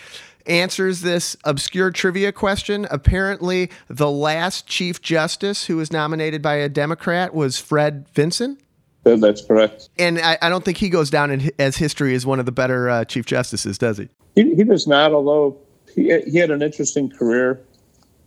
[0.45, 2.87] answers this obscure trivia question.
[2.89, 8.57] Apparently, the last Chief Justice who was nominated by a Democrat was Fred Vinson.
[9.03, 9.89] That's correct.
[9.97, 12.51] And I, I don't think he goes down in, as history as one of the
[12.51, 14.09] better uh, Chief Justices, does he?
[14.35, 14.55] he?
[14.55, 15.57] He does not, although
[15.93, 17.61] he, he had an interesting career.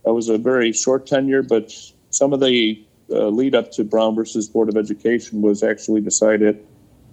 [0.05, 1.73] It was a very short tenure, but
[2.09, 6.65] some of the uh, lead up to Brown versus Board of Education was actually decided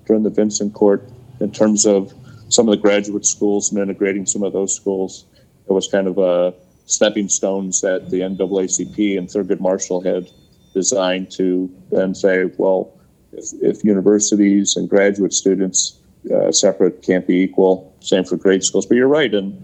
[0.06, 1.08] during the Vinson Court
[1.40, 2.12] in terms of
[2.52, 5.24] some of the graduate schools and integrating some of those schools.
[5.68, 6.54] It was kind of a
[6.86, 10.28] stepping stones that the NAACP and Thurgood Marshall had
[10.74, 12.92] designed to then say, well,
[13.32, 15.98] if, if universities and graduate students
[16.34, 18.84] uh, separate can't be equal, same for grade schools.
[18.86, 19.60] But you're right, and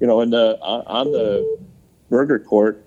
[0.00, 1.58] you know, in the on the
[2.08, 2.82] Burger Court,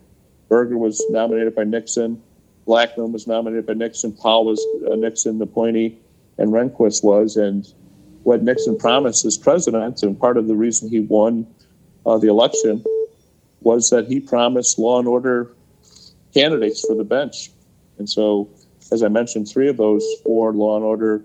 [0.49, 2.21] Burger was nominated by Nixon,
[2.67, 5.97] Blackmun was nominated by Nixon, Powell was uh, Nixon appointee,
[6.37, 7.71] and Rehnquist was, and
[8.23, 11.47] what Nixon promised as president, and part of the reason he won
[12.05, 12.83] uh, the election
[13.61, 15.51] was that he promised law and order
[16.33, 17.51] candidates for the bench.
[17.97, 18.49] And so,
[18.91, 21.21] as I mentioned, three of those four law and order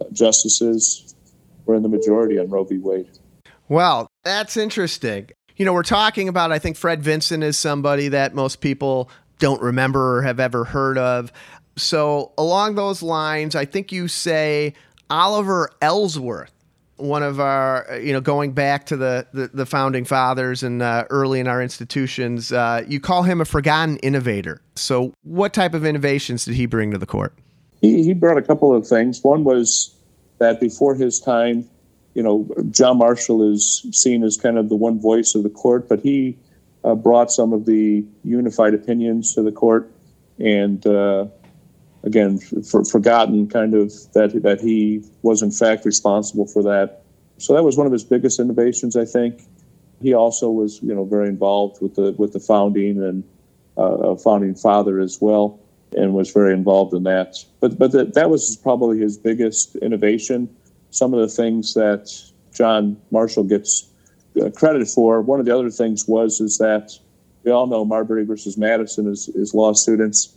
[0.00, 1.14] uh, justices
[1.64, 2.78] were in the majority on Roe v.
[2.78, 3.08] Wade.
[3.68, 5.30] Well, that's interesting.
[5.56, 9.60] You know, we're talking about, I think Fred Vinson is somebody that most people don't
[9.60, 11.32] remember or have ever heard of.
[11.76, 14.74] So, along those lines, I think you say
[15.10, 16.52] Oliver Ellsworth,
[16.96, 21.04] one of our, you know, going back to the, the, the founding fathers and uh,
[21.10, 24.62] early in our institutions, uh, you call him a forgotten innovator.
[24.74, 27.34] So, what type of innovations did he bring to the court?
[27.80, 29.22] He, he brought a couple of things.
[29.22, 29.94] One was
[30.38, 31.68] that before his time,
[32.14, 35.88] you know, John Marshall is seen as kind of the one voice of the court,
[35.88, 36.38] but he
[36.82, 39.90] uh, brought some of the unified opinions to the court
[40.38, 41.26] and uh,
[42.06, 47.02] again, for, forgotten kind of that that he was in fact responsible for that.
[47.38, 49.42] So that was one of his biggest innovations, I think.
[50.00, 53.24] He also was, you know, very involved with the with the founding and
[53.76, 55.58] uh, a founding father as well,
[55.96, 57.36] and was very involved in that.
[57.60, 60.48] But but the, that was probably his biggest innovation.
[60.90, 62.10] Some of the things that
[62.54, 63.88] John Marshall gets
[64.40, 65.20] uh, credit for.
[65.20, 66.92] One of the other things was is that
[67.42, 70.34] we all know Marbury versus Madison is, is law students.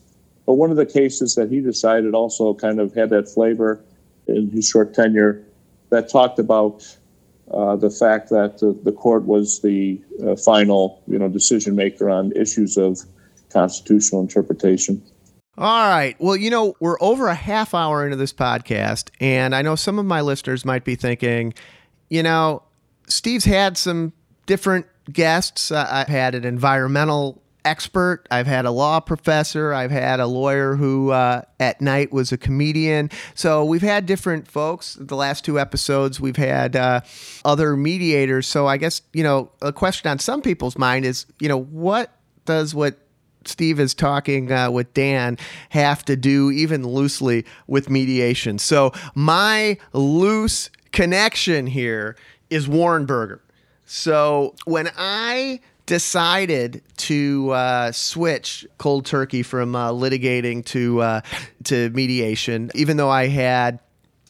[0.50, 3.80] But one of the cases that he decided also kind of had that flavor
[4.26, 5.46] in his short tenure
[5.92, 6.98] that talked about
[7.52, 12.10] uh, the fact that the, the court was the uh, final, you know, decision maker
[12.10, 12.98] on issues of
[13.52, 15.04] constitutional interpretation.
[15.56, 16.16] All right.
[16.18, 20.00] Well, you know, we're over a half hour into this podcast, and I know some
[20.00, 21.54] of my listeners might be thinking,
[22.10, 22.64] you know,
[23.08, 24.14] Steve's had some
[24.48, 25.72] different guests.
[25.72, 28.26] Uh, I've had an environmental expert.
[28.32, 29.74] I've had a law professor.
[29.74, 33.12] I've had a lawyer who uh, at night was a comedian.
[33.36, 34.98] So we've had different folks.
[35.00, 37.02] The last two episodes, we've had uh,
[37.46, 38.48] other mediators.
[38.48, 42.12] So I guess, you know, a question on some people's mind is, you know, what
[42.46, 42.98] does what
[43.46, 45.38] Steve is talking uh, with Dan
[45.70, 48.58] have to do even loosely with mediation?
[48.58, 52.16] So my loose connection here
[52.50, 53.44] is Warren Burger.
[53.86, 61.21] So when I decided to uh, switch cold turkey from uh, litigating to uh,
[61.63, 63.80] to mediation, even though I had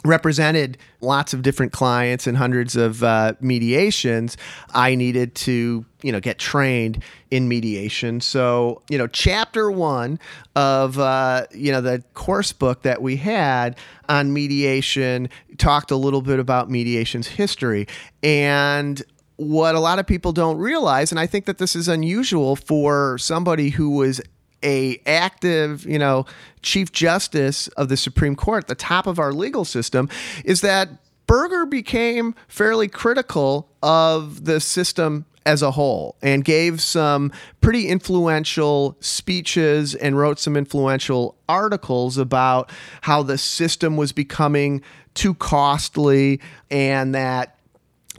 [0.05, 4.37] represented lots of different clients and hundreds of uh, mediations
[4.73, 8.21] i needed to you know get trained in mediation.
[8.21, 10.19] So you know chapter one
[10.55, 16.21] of uh, you know the course book that we had on mediation talked a little
[16.21, 17.87] bit about mediation's history.
[18.23, 19.01] And
[19.39, 23.17] what a lot of people don't realize and i think that this is unusual for
[23.17, 24.21] somebody who was
[24.63, 26.25] a active, you know,
[26.61, 30.09] chief justice of the Supreme Court, the top of our legal system,
[30.43, 30.89] is that
[31.27, 38.97] Burger became fairly critical of the system as a whole and gave some pretty influential
[38.99, 42.71] speeches and wrote some influential articles about
[43.01, 44.81] how the system was becoming
[45.13, 47.58] too costly and that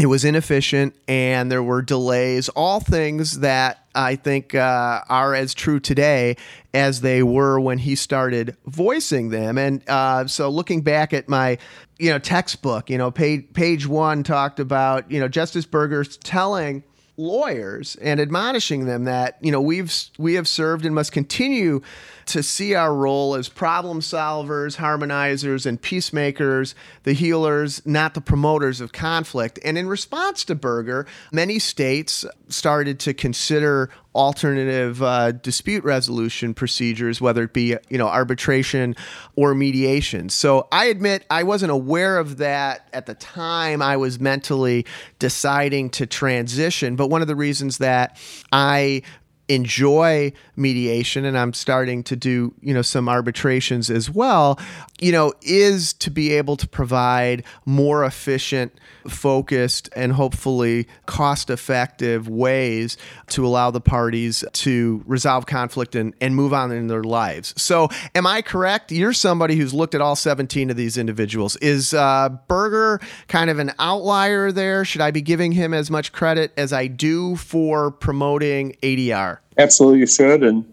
[0.00, 5.52] it was inefficient and there were delays, all things that I think uh, are as
[5.52, 6.36] true today
[6.72, 9.58] as they were when he started voicing them.
[9.58, 11.58] And uh, so, looking back at my,
[11.98, 16.82] you know, textbook, you know, page page one talked about, you know, Justice Burger's telling
[17.20, 21.80] lawyers and admonishing them that you know we've we have served and must continue
[22.26, 28.80] to see our role as problem solvers, harmonizers, and peacemakers, the healers, not the promoters
[28.80, 29.58] of conflict.
[29.64, 37.20] And in response to Burger, many states started to consider alternative uh, dispute resolution procedures,
[37.20, 38.96] whether it be you know arbitration
[39.36, 40.28] or mediation.
[40.28, 44.86] So I admit I wasn't aware of that at the time I was mentally
[45.18, 46.96] deciding to transition.
[46.96, 48.18] But one of the reasons that
[48.52, 49.02] I
[49.50, 54.60] enjoy mediation and I'm starting to do, you know, some arbitrations as well,
[55.00, 58.72] you know, is to be able to provide more efficient,
[59.08, 62.96] focused, and hopefully cost effective ways
[63.30, 67.52] to allow the parties to resolve conflict and, and move on in their lives.
[67.60, 68.92] So, am I correct?
[68.92, 71.56] You're somebody who's looked at all 17 of these individuals.
[71.56, 74.84] Is uh, Burger kind of an outlier there?
[74.84, 79.39] Should I be giving him as much credit as I do for promoting ADR?
[79.58, 80.42] Absolutely, you should.
[80.42, 80.64] And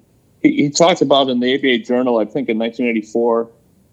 [0.41, 3.49] he, he talked about in the ABA Journal, I think in 1984,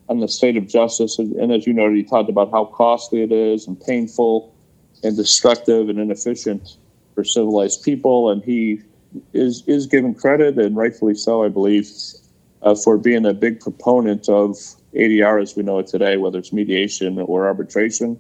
[0.08, 1.18] on the state of justice.
[1.18, 4.54] And, and as you noted, he talked about how costly it is and painful
[5.02, 6.76] and destructive and inefficient
[7.14, 8.30] for civilized people.
[8.30, 8.80] And he
[9.32, 11.88] is is given credit, and rightfully so, I believe,
[12.62, 14.56] uh, for being a big proponent of
[14.94, 18.18] ADR as we know it today, whether it's mediation or arbitration.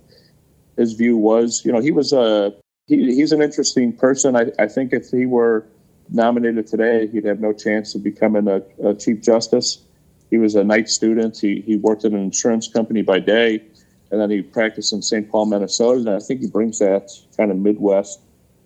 [0.76, 2.54] His view was, you know, he was a
[2.86, 4.36] he, he's an interesting person.
[4.36, 5.66] I, I think if he were
[6.14, 9.82] nominated today, he'd have no chance of becoming a, a chief justice.
[10.30, 11.38] He was a night student.
[11.38, 13.62] He, he worked at an insurance company by day,
[14.10, 15.28] and then he practiced in St.
[15.28, 15.98] Paul, Minnesota.
[16.00, 18.20] And I think he brings that kind of Midwest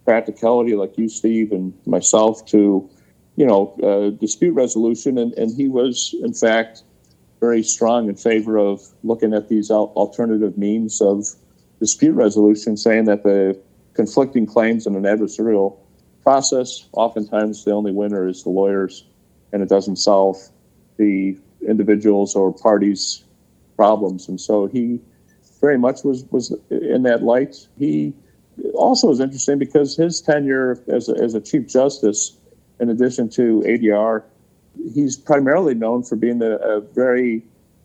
[0.05, 2.89] practicality, like you, Steve, and myself, to
[3.37, 5.19] you know uh, dispute resolution.
[5.19, 6.83] And, and he was, in fact,
[7.41, 11.27] very strong in favor of looking at these alternative means of
[11.81, 13.59] dispute resolution, saying that the
[13.95, 15.79] conflicting claims in an adversarial
[16.23, 19.05] process, oftentimes the only winner is the lawyers,
[19.53, 20.37] and it doesn't solve
[20.97, 23.25] the individuals or parties'
[23.77, 24.29] problems.
[24.29, 25.01] And so he
[25.61, 27.67] very much was was in that light.
[27.79, 28.13] He
[28.75, 32.37] also was interesting because his tenure as a, as a chief justice,
[32.81, 34.23] in addition to ADR,
[34.95, 37.43] he's primarily known for being a, a very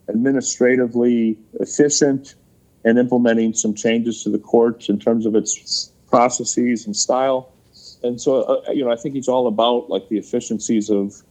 [0.09, 2.35] administratively efficient
[2.83, 7.52] and implementing some changes to the courts in terms of its processes and style.
[8.03, 11.23] And so, uh, you know, I think he's all about like the efficiencies of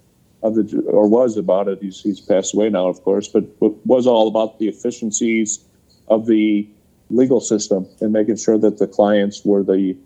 [0.42, 1.78] of the or was about it.
[1.80, 5.64] He's he's passed away now, of course, but, but was all about the efficiencies
[6.08, 6.68] of the
[7.10, 9.96] legal system and making sure that the clients were the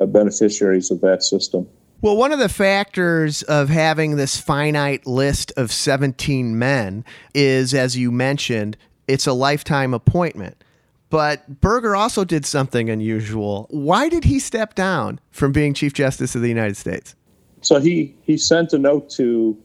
[0.00, 1.68] uh, beneficiaries of that system.
[2.00, 7.04] Well, one of the factors of having this finite list of 17 men
[7.34, 8.76] is, as you mentioned,
[9.08, 10.62] it's a lifetime appointment.
[11.10, 13.66] But Burger also did something unusual.
[13.70, 17.14] Why did he step down from being Chief Justice of the United States?
[17.60, 19.56] So he, he sent a note to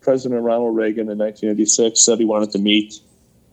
[0.00, 2.94] President Ronald Reagan in 1986, said he wanted to meet.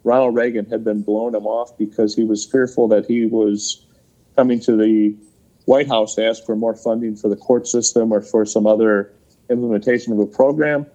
[0.04, 3.86] Ronald Reagan had been blowing him off because he was fearful that he was
[4.36, 5.16] coming to the
[5.66, 9.14] White House to ask for more funding for the court system or for some other
[9.50, 10.86] implementation of a program.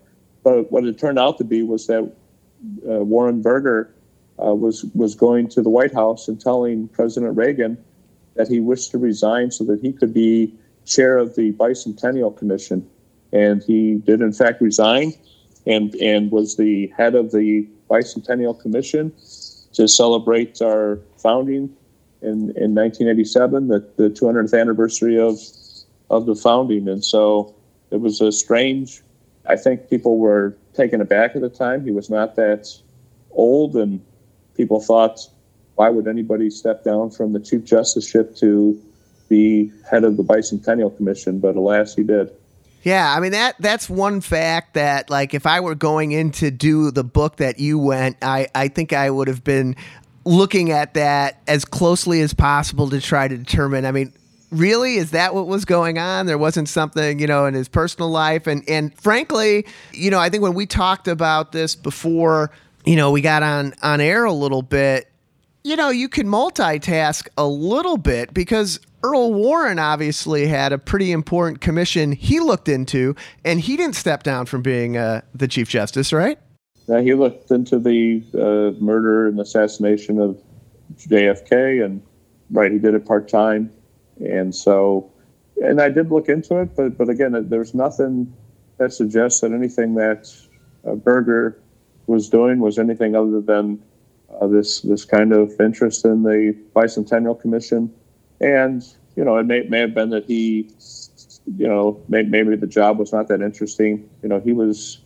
[0.43, 3.95] But what it turned out to be was that uh, Warren Burger
[4.43, 7.79] uh, was was going to the White House and telling President Reagan
[8.35, 10.53] that he wished to resign so that he could be
[10.85, 12.89] chair of the Bicentennial Commission,
[13.33, 15.13] and he did in fact resign,
[15.67, 19.13] and and was the head of the Bicentennial Commission
[19.75, 21.75] to celebrate our founding
[22.23, 25.39] in, in 1987, the, the 200th anniversary of
[26.11, 27.55] of the founding, and so
[27.91, 29.03] it was a strange.
[29.47, 31.85] I think people were taken aback at the time.
[31.85, 32.69] He was not that
[33.33, 34.01] old, and
[34.57, 35.21] people thought,
[35.77, 38.81] why would anybody step down from the chief justiceship to
[39.29, 41.41] be head of the Bicentennial Commission?
[41.41, 42.31] But alas, he did.
[42.83, 46.51] Yeah, I mean that that's one fact that like if I were going in to
[46.51, 49.75] do the book that you went, I I think I would have been
[50.27, 53.87] looking at that as closely as possible to try to determine.
[53.87, 54.13] I mean,
[54.51, 58.09] really is that what was going on there wasn't something you know in his personal
[58.09, 62.53] life and and frankly you know i think when we talked about this before
[62.85, 65.11] you know we got on on air a little bit
[65.63, 71.13] you know you can multitask a little bit because Earl Warren obviously had a pretty
[71.13, 73.15] important commission he looked into,
[73.45, 76.39] and he didn't step down from being uh, the Chief Justice, right?
[76.89, 80.41] Uh, he looked into the uh, murder and assassination of
[80.97, 82.03] JFK, and
[82.51, 83.71] right, he did it part time,
[84.21, 85.13] and so,
[85.63, 88.33] and I did look into it, but but again, there's nothing
[88.79, 90.35] that suggests that anything that
[90.87, 91.59] uh, Burger
[92.07, 92.61] was doing?
[92.61, 93.83] Was anything other than
[94.41, 97.93] uh, this this kind of interest in the Bicentennial Commission,
[98.41, 98.85] and
[99.17, 100.71] you know, it may may have been that he,
[101.57, 104.09] you know, may, maybe the job was not that interesting.
[104.23, 105.01] You know, he was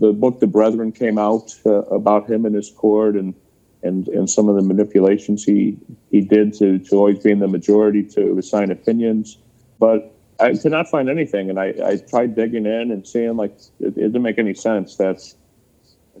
[0.00, 3.34] the book The Brethren came out uh, about him and his court and
[3.82, 5.76] and and some of the manipulations he
[6.10, 9.38] he did to to always be in the majority to assign opinions,
[9.78, 13.56] but I could not find anything, and I, I tried digging in and seeing like
[13.78, 15.22] it, it didn't make any sense that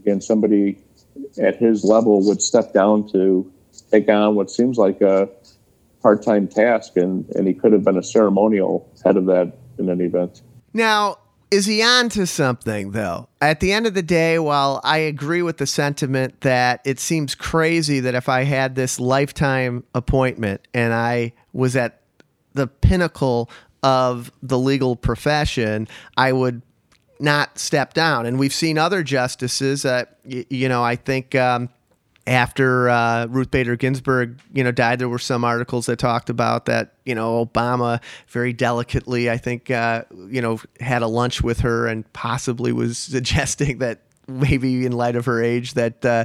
[0.04, 0.78] again somebody
[1.40, 3.50] at his level would step down to
[3.90, 5.28] take on what seems like a
[6.02, 10.04] part-time task and and he could have been a ceremonial head of that in any
[10.04, 10.42] event.
[10.72, 11.18] Now
[11.50, 13.28] is he on to something though?
[13.40, 17.34] At the end of the day while i agree with the sentiment that it seems
[17.34, 22.02] crazy that if i had this lifetime appointment and i was at
[22.52, 23.50] the pinnacle
[23.82, 26.62] of the legal profession i would
[27.24, 28.26] not step down.
[28.26, 31.68] And we've seen other justices uh, y- you know i think um,
[32.26, 36.64] after uh, Ruth Bader Ginsburg, you know, died, there were some articles that talked about
[36.66, 41.60] that, you know, Obama very delicately, I think, uh, you know, had a lunch with
[41.60, 46.24] her and possibly was suggesting that maybe in light of her age that uh,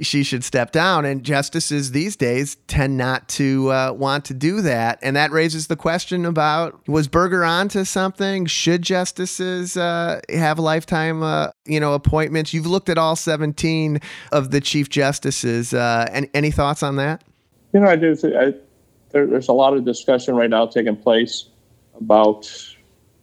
[0.00, 1.04] she should step down.
[1.04, 4.98] And justices these days tend not to uh, want to do that.
[5.02, 8.46] And that raises the question about was Burger onto something?
[8.46, 12.52] Should justices uh, have lifetime, uh, you know, appointments?
[12.52, 14.00] You've looked at all 17
[14.32, 15.72] of the chief justices.
[15.74, 17.24] Uh, any, any thoughts on that?
[17.72, 18.16] You know, I do.
[18.24, 18.54] I,
[19.10, 21.46] there, there's a lot of discussion right now taking place
[21.98, 22.50] about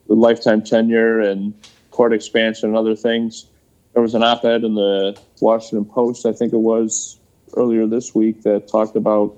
[0.08, 1.54] the lifetime tenure and
[1.92, 3.48] court expansion and other things
[3.96, 7.18] there was an op-ed in the Washington Post, I think it was
[7.56, 9.34] earlier this week, that talked about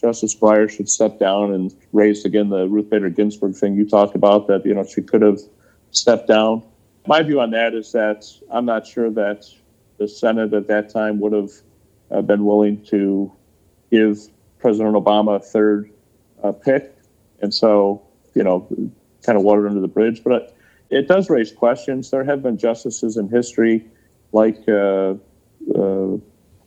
[0.00, 4.16] Justice Breyer should step down and raised again the Ruth Bader Ginsburg thing you talked
[4.16, 5.38] about that you know she could have
[5.92, 6.64] stepped down.
[7.06, 9.46] My view on that is that I'm not sure that
[9.98, 11.50] the Senate at that time would have
[12.10, 13.30] uh, been willing to
[13.92, 14.18] give
[14.58, 15.88] President Obama a third
[16.42, 16.96] uh, pick,
[17.40, 18.02] and so
[18.34, 18.66] you know
[19.22, 20.24] kind of water under the bridge.
[20.24, 20.56] But
[20.88, 22.10] it does raise questions.
[22.10, 23.86] There have been justices in history
[24.32, 25.14] like uh,
[25.74, 26.16] uh,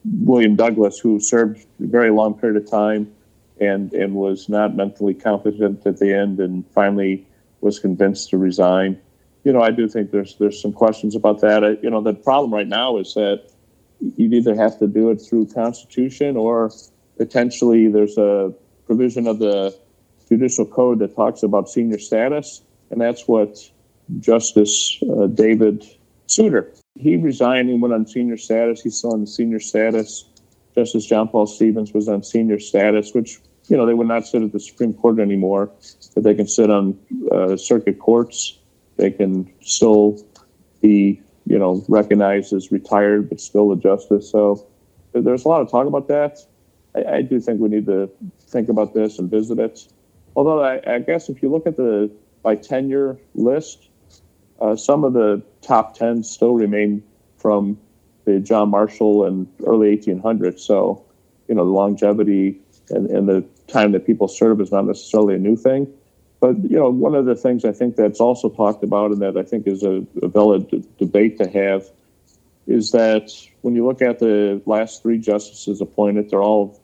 [0.05, 3.11] William Douglas, who served a very long period of time
[3.59, 7.25] and, and was not mentally competent at the end and finally
[7.61, 8.99] was convinced to resign.
[9.43, 11.63] You know, I do think there's there's some questions about that.
[11.63, 13.49] I, you know, the problem right now is that
[14.17, 16.71] you'd either have to do it through Constitution or
[17.17, 18.53] potentially there's a
[18.85, 19.77] provision of the
[20.27, 23.57] judicial code that talks about senior status, and that's what
[24.19, 25.85] Justice uh, David
[26.33, 26.73] Souter.
[26.95, 28.81] He resigned and went on senior status.
[28.81, 30.25] He's still on senior status.
[30.75, 34.41] Justice John Paul Stevens was on senior status, which you know they would not sit
[34.41, 35.71] at the Supreme Court anymore,
[36.15, 36.97] but they can sit on
[37.31, 38.57] uh, circuit courts.
[38.97, 40.23] They can still
[40.81, 44.29] be you know recognized as retired, but still a justice.
[44.29, 44.65] So
[45.13, 46.39] there's a lot of talk about that.
[46.95, 48.09] I, I do think we need to
[48.47, 49.87] think about this and visit it.
[50.35, 52.11] Although I, I guess if you look at the
[52.41, 53.89] by tenure list,
[54.61, 57.03] uh, some of the top 10 still remain
[57.37, 57.77] from
[58.25, 60.59] the John Marshall and early 1800s.
[60.59, 61.03] So,
[61.47, 65.39] you know, the longevity and, and the time that people serve is not necessarily a
[65.39, 65.91] new thing.
[66.39, 69.37] But, you know, one of the things I think that's also talked about and that
[69.37, 71.89] I think is a, a valid d- debate to have
[72.67, 73.31] is that
[73.61, 76.79] when you look at the last three justices appointed, they're all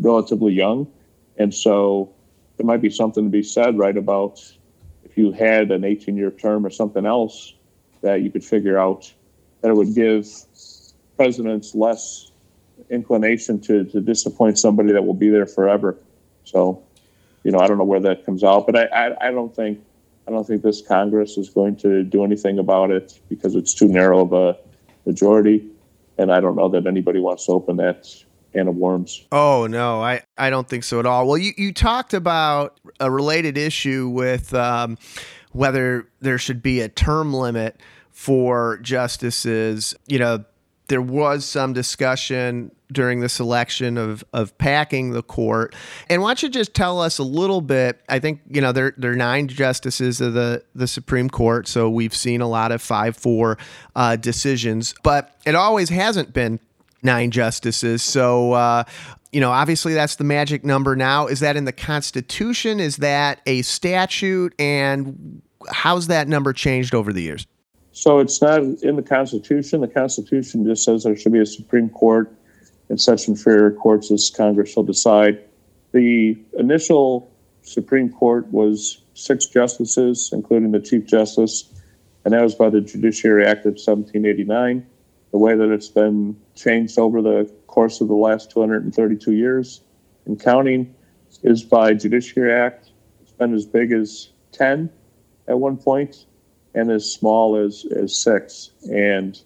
[0.00, 0.90] relatively young.
[1.36, 2.12] And so
[2.56, 4.40] there might be something to be said, right, about
[5.12, 7.52] if you had an 18 year term or something else
[8.00, 9.12] that you could figure out
[9.60, 10.26] that it would give
[11.18, 12.30] presidents less
[12.88, 15.98] inclination to, to disappoint somebody that will be there forever.
[16.44, 16.82] So,
[17.44, 19.80] you know, I don't know where that comes out, but I, I, I don't think
[20.26, 23.88] I don't think this Congress is going to do anything about it because it's too
[23.88, 24.56] narrow of a
[25.04, 25.68] majority,
[26.16, 28.08] and I don't know that anybody wants to open that
[28.52, 29.26] can of worms.
[29.32, 31.26] Oh no, I, I don't think so at all.
[31.26, 34.98] Well, you, you talked about a related issue with um,
[35.52, 37.80] whether there should be a term limit
[38.10, 39.94] for justices.
[40.06, 40.44] You know,
[40.88, 45.74] there was some discussion during this election of of packing the court.
[46.08, 48.00] And why don't you just tell us a little bit?
[48.08, 51.88] I think you know there there are nine justices of the the Supreme Court, so
[51.88, 53.58] we've seen a lot of five four
[53.96, 56.60] uh, decisions, but it always hasn't been
[57.02, 58.02] nine justices.
[58.02, 58.84] So, uh,
[59.32, 61.26] you know, obviously that's the magic number now.
[61.26, 62.80] Is that in the Constitution?
[62.80, 64.54] Is that a statute?
[64.58, 67.46] And how's that number changed over the years?
[67.92, 69.80] So it's not in the Constitution.
[69.80, 72.34] The Constitution just says there should be a Supreme Court
[72.88, 75.38] and such inferior courts as Congress shall decide.
[75.92, 77.30] The initial
[77.62, 81.70] Supreme Court was six justices, including the Chief Justice,
[82.24, 84.86] and that was by the Judiciary Act of 1789
[85.32, 89.80] the way that it's been changed over the course of the last 232 years
[90.26, 90.94] and counting
[91.42, 92.90] is by Judiciary Act.
[93.22, 94.90] It's been as big as 10
[95.48, 96.26] at one point
[96.74, 98.70] and as small as, as six.
[98.90, 99.40] And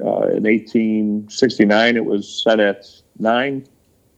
[0.00, 2.86] uh, in 1869, it was set at
[3.18, 3.66] nine.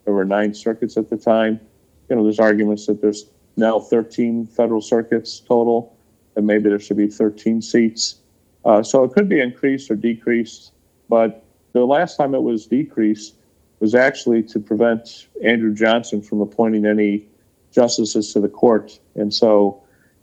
[0.04, 1.60] There were nine circuits at the time.
[2.08, 5.96] You know, there's arguments that there's now 13 federal circuits total,
[6.34, 8.16] and maybe there should be 13 seats.
[8.64, 10.72] Uh, so it could be increased or decreased
[11.10, 13.34] but the last time it was decreased
[13.80, 17.26] was actually to prevent Andrew Johnson from appointing any
[17.72, 18.98] justices to the court.
[19.16, 19.82] And so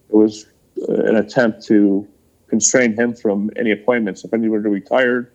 [0.09, 0.45] it was
[0.87, 2.07] uh, an attempt to
[2.47, 4.23] constrain him from any appointments.
[4.23, 5.31] If anybody retired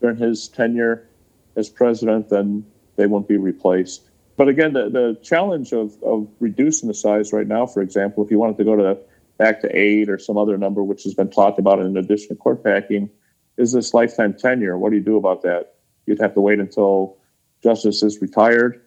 [0.00, 1.08] during his tenure
[1.56, 2.64] as president, then
[2.96, 4.10] they won't be replaced.
[4.36, 8.30] But again, the, the challenge of, of reducing the size right now, for example, if
[8.30, 8.98] you wanted to go to
[9.38, 12.34] back to eight or some other number, which has been talked about in addition to
[12.34, 13.08] court packing,
[13.56, 14.78] is this lifetime tenure?
[14.78, 15.74] What do you do about that?
[16.06, 17.18] You'd have to wait until
[17.62, 18.82] justice is retired.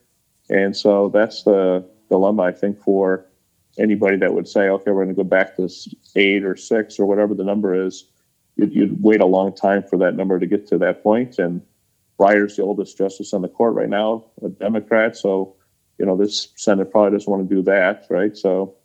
[0.49, 3.25] And so that's the dilemma, I think, for
[3.77, 5.69] anybody that would say, okay, we're going to go back to
[6.15, 8.05] eight or six or whatever the number is.
[8.55, 11.39] You'd, you'd wait a long time for that number to get to that point.
[11.39, 11.61] And
[12.17, 15.17] Breyer's the oldest justice on the court right now, a Democrat.
[15.17, 15.55] So,
[15.97, 18.35] you know, this Senate probably doesn't want to do that, right?
[18.35, 18.75] So,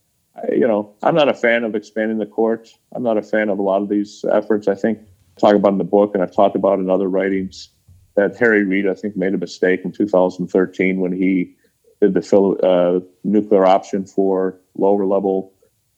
[0.50, 2.68] you know, I'm not a fan of expanding the court.
[2.92, 4.68] I'm not a fan of a lot of these efforts.
[4.68, 5.00] I think
[5.40, 7.70] talk about in the book, and I've talked about in other writings,
[8.16, 11.56] that Harry Reid, I think, made a mistake in 2013 when he
[12.00, 15.52] did the uh, nuclear option for lower level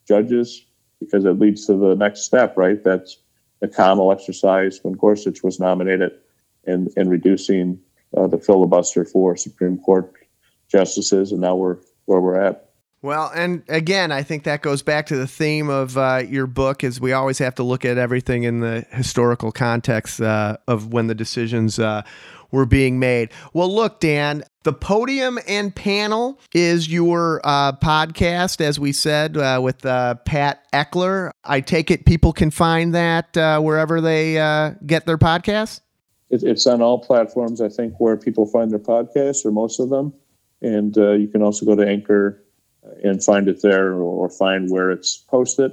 [0.07, 0.64] judges,
[1.01, 2.82] because it leads to the next step, right?
[2.82, 3.18] That's
[3.62, 6.12] McConnell exercise when Gorsuch was nominated
[6.66, 7.78] and, and reducing
[8.16, 10.12] uh, the filibuster for Supreme Court
[10.68, 12.72] justices, and now we're where we're at.
[13.03, 16.84] Well, and again, I think that goes back to the theme of uh, your book,
[16.84, 21.09] is we always have to look at everything in the historical context uh, of when
[21.09, 22.03] the decisions uh,
[22.53, 23.30] were being made.
[23.53, 29.59] Well, look, Dan, the podium and panel is your uh, podcast, as we said, uh,
[29.61, 31.32] with uh, Pat Eckler.
[31.42, 34.34] I take it people can find that wherever they
[34.86, 35.80] get their podcasts.
[36.30, 40.14] It's on all platforms, I think, where people find their podcasts, or most of them.
[40.61, 42.40] And you can also go to Anchor
[43.03, 45.72] and find it there or find where it's posted.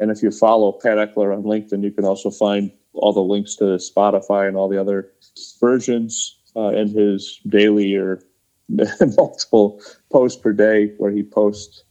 [0.00, 3.56] And if you follow Pat Eckler on LinkedIn, you can also find all the links
[3.56, 5.12] to Spotify and all the other
[5.60, 8.22] versions uh, in his daily or
[9.16, 9.80] multiple
[10.10, 11.84] posts per day, where he posts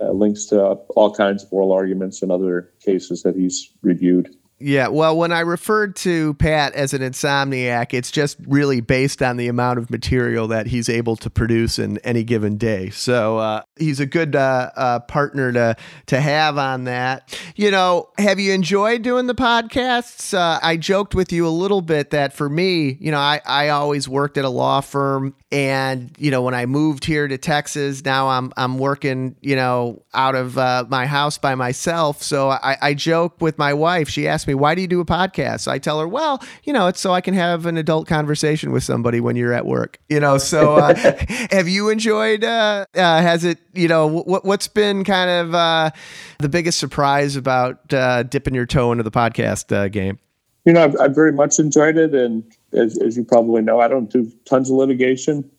[0.00, 4.34] uh, links to all kinds of oral arguments and other cases that he's reviewed.
[4.66, 9.36] Yeah, well, when I referred to Pat as an insomniac, it's just really based on
[9.36, 12.88] the amount of material that he's able to produce in any given day.
[12.88, 17.38] So uh, he's a good uh, uh, partner to to have on that.
[17.56, 20.32] You know, have you enjoyed doing the podcasts?
[20.32, 23.68] Uh, I joked with you a little bit that for me, you know, I I
[23.68, 28.02] always worked at a law firm, and you know, when I moved here to Texas,
[28.02, 32.22] now I'm I'm working, you know, out of uh, my house by myself.
[32.22, 34.08] So I, I joke with my wife.
[34.08, 36.86] She asked me, "Why do you do a podcast?" I tell her, "Well, you know,
[36.86, 40.20] it's so I can have an adult conversation with somebody when you're at work." You
[40.20, 40.94] know, so uh,
[41.50, 42.44] have you enjoyed?
[42.44, 43.58] Uh, uh, has it?
[43.74, 45.90] You know, what what's been kind of uh,
[46.38, 50.18] the biggest surprise about uh, dipping your toe into the podcast uh, game?
[50.64, 52.42] You know, I've, I've very much enjoyed it, and
[52.72, 55.50] as, as you probably know, I don't do tons of litigation,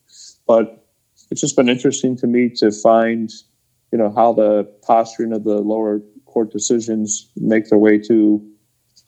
[0.47, 0.85] but
[1.29, 3.31] it's just been interesting to me to find,
[3.91, 8.45] you know, how the posturing of the lower court decisions make their way to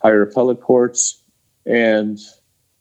[0.01, 1.23] higher appellate courts,
[1.65, 2.19] and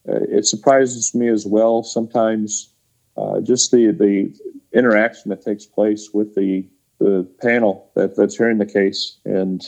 [0.07, 2.73] uh, it surprises me as well sometimes
[3.17, 4.33] uh, just the the
[4.73, 6.67] interaction that takes place with the
[6.99, 9.63] the panel that, that's hearing the case and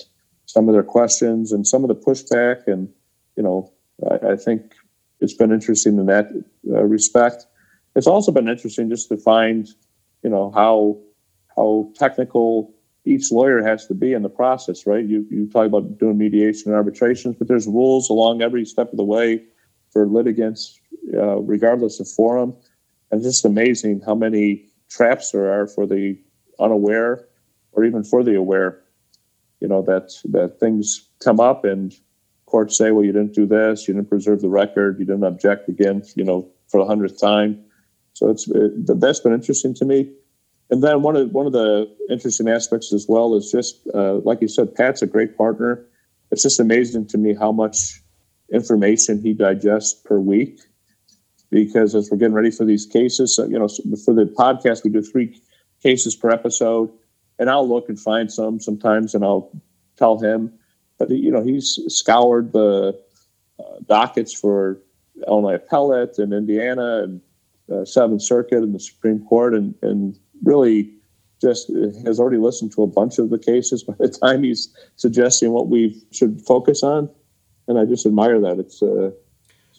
[0.46, 2.90] some of their questions and some of the pushback and
[3.36, 3.72] you know
[4.10, 4.74] I, I think
[5.20, 6.30] it's been interesting in that
[6.70, 7.46] uh, respect.
[7.96, 9.68] It's also been interesting just to find
[10.24, 11.00] you know how
[11.56, 12.74] how technical
[13.10, 15.04] each lawyer has to be in the process, right?
[15.06, 18.98] You you talk about doing mediation and arbitrations, but there's rules along every step of
[18.98, 19.44] the way
[19.92, 20.80] for litigants,
[21.16, 22.56] uh, regardless of forum.
[23.10, 26.20] And it's just amazing how many traps there are for the
[26.60, 27.26] unaware
[27.72, 28.82] or even for the aware.
[29.60, 31.94] You know that that things come up and
[32.46, 33.88] courts say, "Well, you didn't do this.
[33.88, 35.00] You didn't preserve the record.
[35.00, 37.66] You didn't object again." You know, for the hundredth time.
[38.14, 40.12] So it's it, that's been interesting to me.
[40.70, 44.42] And then one of one of the interesting aspects as well is just uh, like
[44.42, 45.86] you said, Pat's a great partner.
[46.32, 48.02] It's just amazing to me how much
[48.54, 50.60] information he digests per week.
[51.50, 53.68] Because as we're getting ready for these cases, you know,
[54.06, 55.42] for the podcast, we do three
[55.82, 56.92] cases per episode,
[57.40, 59.52] and I'll look and find some sometimes, and I'll
[59.98, 60.54] tell him.
[61.00, 63.00] But you know, he's scoured the
[63.60, 64.80] uh, dockets for
[65.28, 67.22] Illinois Appellate and Indiana and
[67.72, 70.94] uh, Seventh Circuit and the Supreme Court, and and really
[71.42, 71.72] just
[72.06, 75.70] has already listened to a bunch of the cases by the time he's suggesting what
[75.70, 77.10] we should focus on.
[77.68, 78.60] And I just admire that.
[78.60, 79.12] It's uh,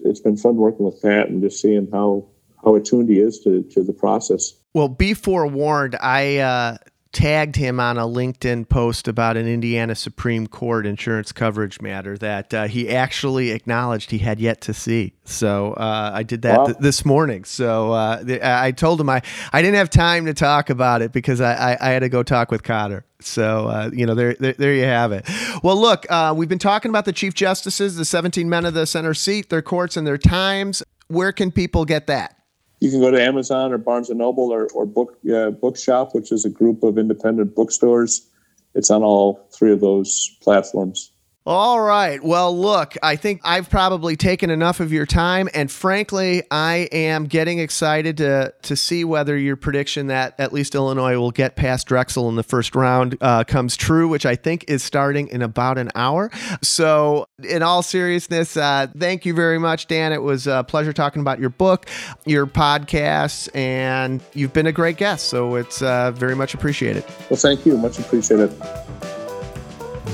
[0.00, 2.26] it's been fun working with Pat and just seeing how
[2.64, 4.54] how attuned he is to to the process.
[4.74, 5.96] Well, be forewarned.
[6.00, 6.76] I uh,
[7.12, 12.54] tagged him on a LinkedIn post about an Indiana Supreme Court insurance coverage matter that
[12.54, 15.12] uh, he actually acknowledged he had yet to see.
[15.24, 16.66] So uh, I did that wow.
[16.66, 17.44] th- this morning.
[17.44, 21.12] So uh, th- I told him I, I didn't have time to talk about it
[21.12, 23.04] because I, I, I had to go talk with Cotter.
[23.20, 25.28] So uh, you know there, there, there you have it.
[25.62, 28.86] Well, look, uh, we've been talking about the chief justices, the 17 men of the
[28.86, 30.82] center seat, their courts and their times.
[31.08, 32.39] Where can people get that?
[32.80, 36.32] You can go to Amazon or Barnes and Noble or, or Book uh, Bookshop, which
[36.32, 38.26] is a group of independent bookstores.
[38.74, 41.12] It's on all three of those platforms.
[41.50, 42.22] All right.
[42.22, 47.24] Well, look, I think I've probably taken enough of your time, and frankly, I am
[47.24, 51.88] getting excited to to see whether your prediction that at least Illinois will get past
[51.88, 55.76] Drexel in the first round uh, comes true, which I think is starting in about
[55.76, 56.30] an hour.
[56.62, 60.12] So, in all seriousness, uh, thank you very much, Dan.
[60.12, 61.90] It was a pleasure talking about your book,
[62.26, 65.26] your podcast, and you've been a great guest.
[65.26, 67.04] So, it's uh, very much appreciated.
[67.28, 67.76] Well, thank you.
[67.76, 68.54] Much appreciated.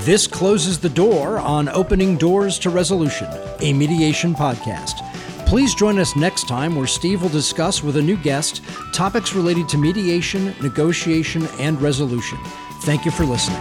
[0.07, 3.27] This closes the door on Opening Doors to Resolution,
[3.59, 5.05] a mediation podcast.
[5.47, 9.69] Please join us next time where Steve will discuss with a new guest topics related
[9.71, 12.39] to mediation, negotiation, and resolution.
[12.83, 13.61] Thank you for listening.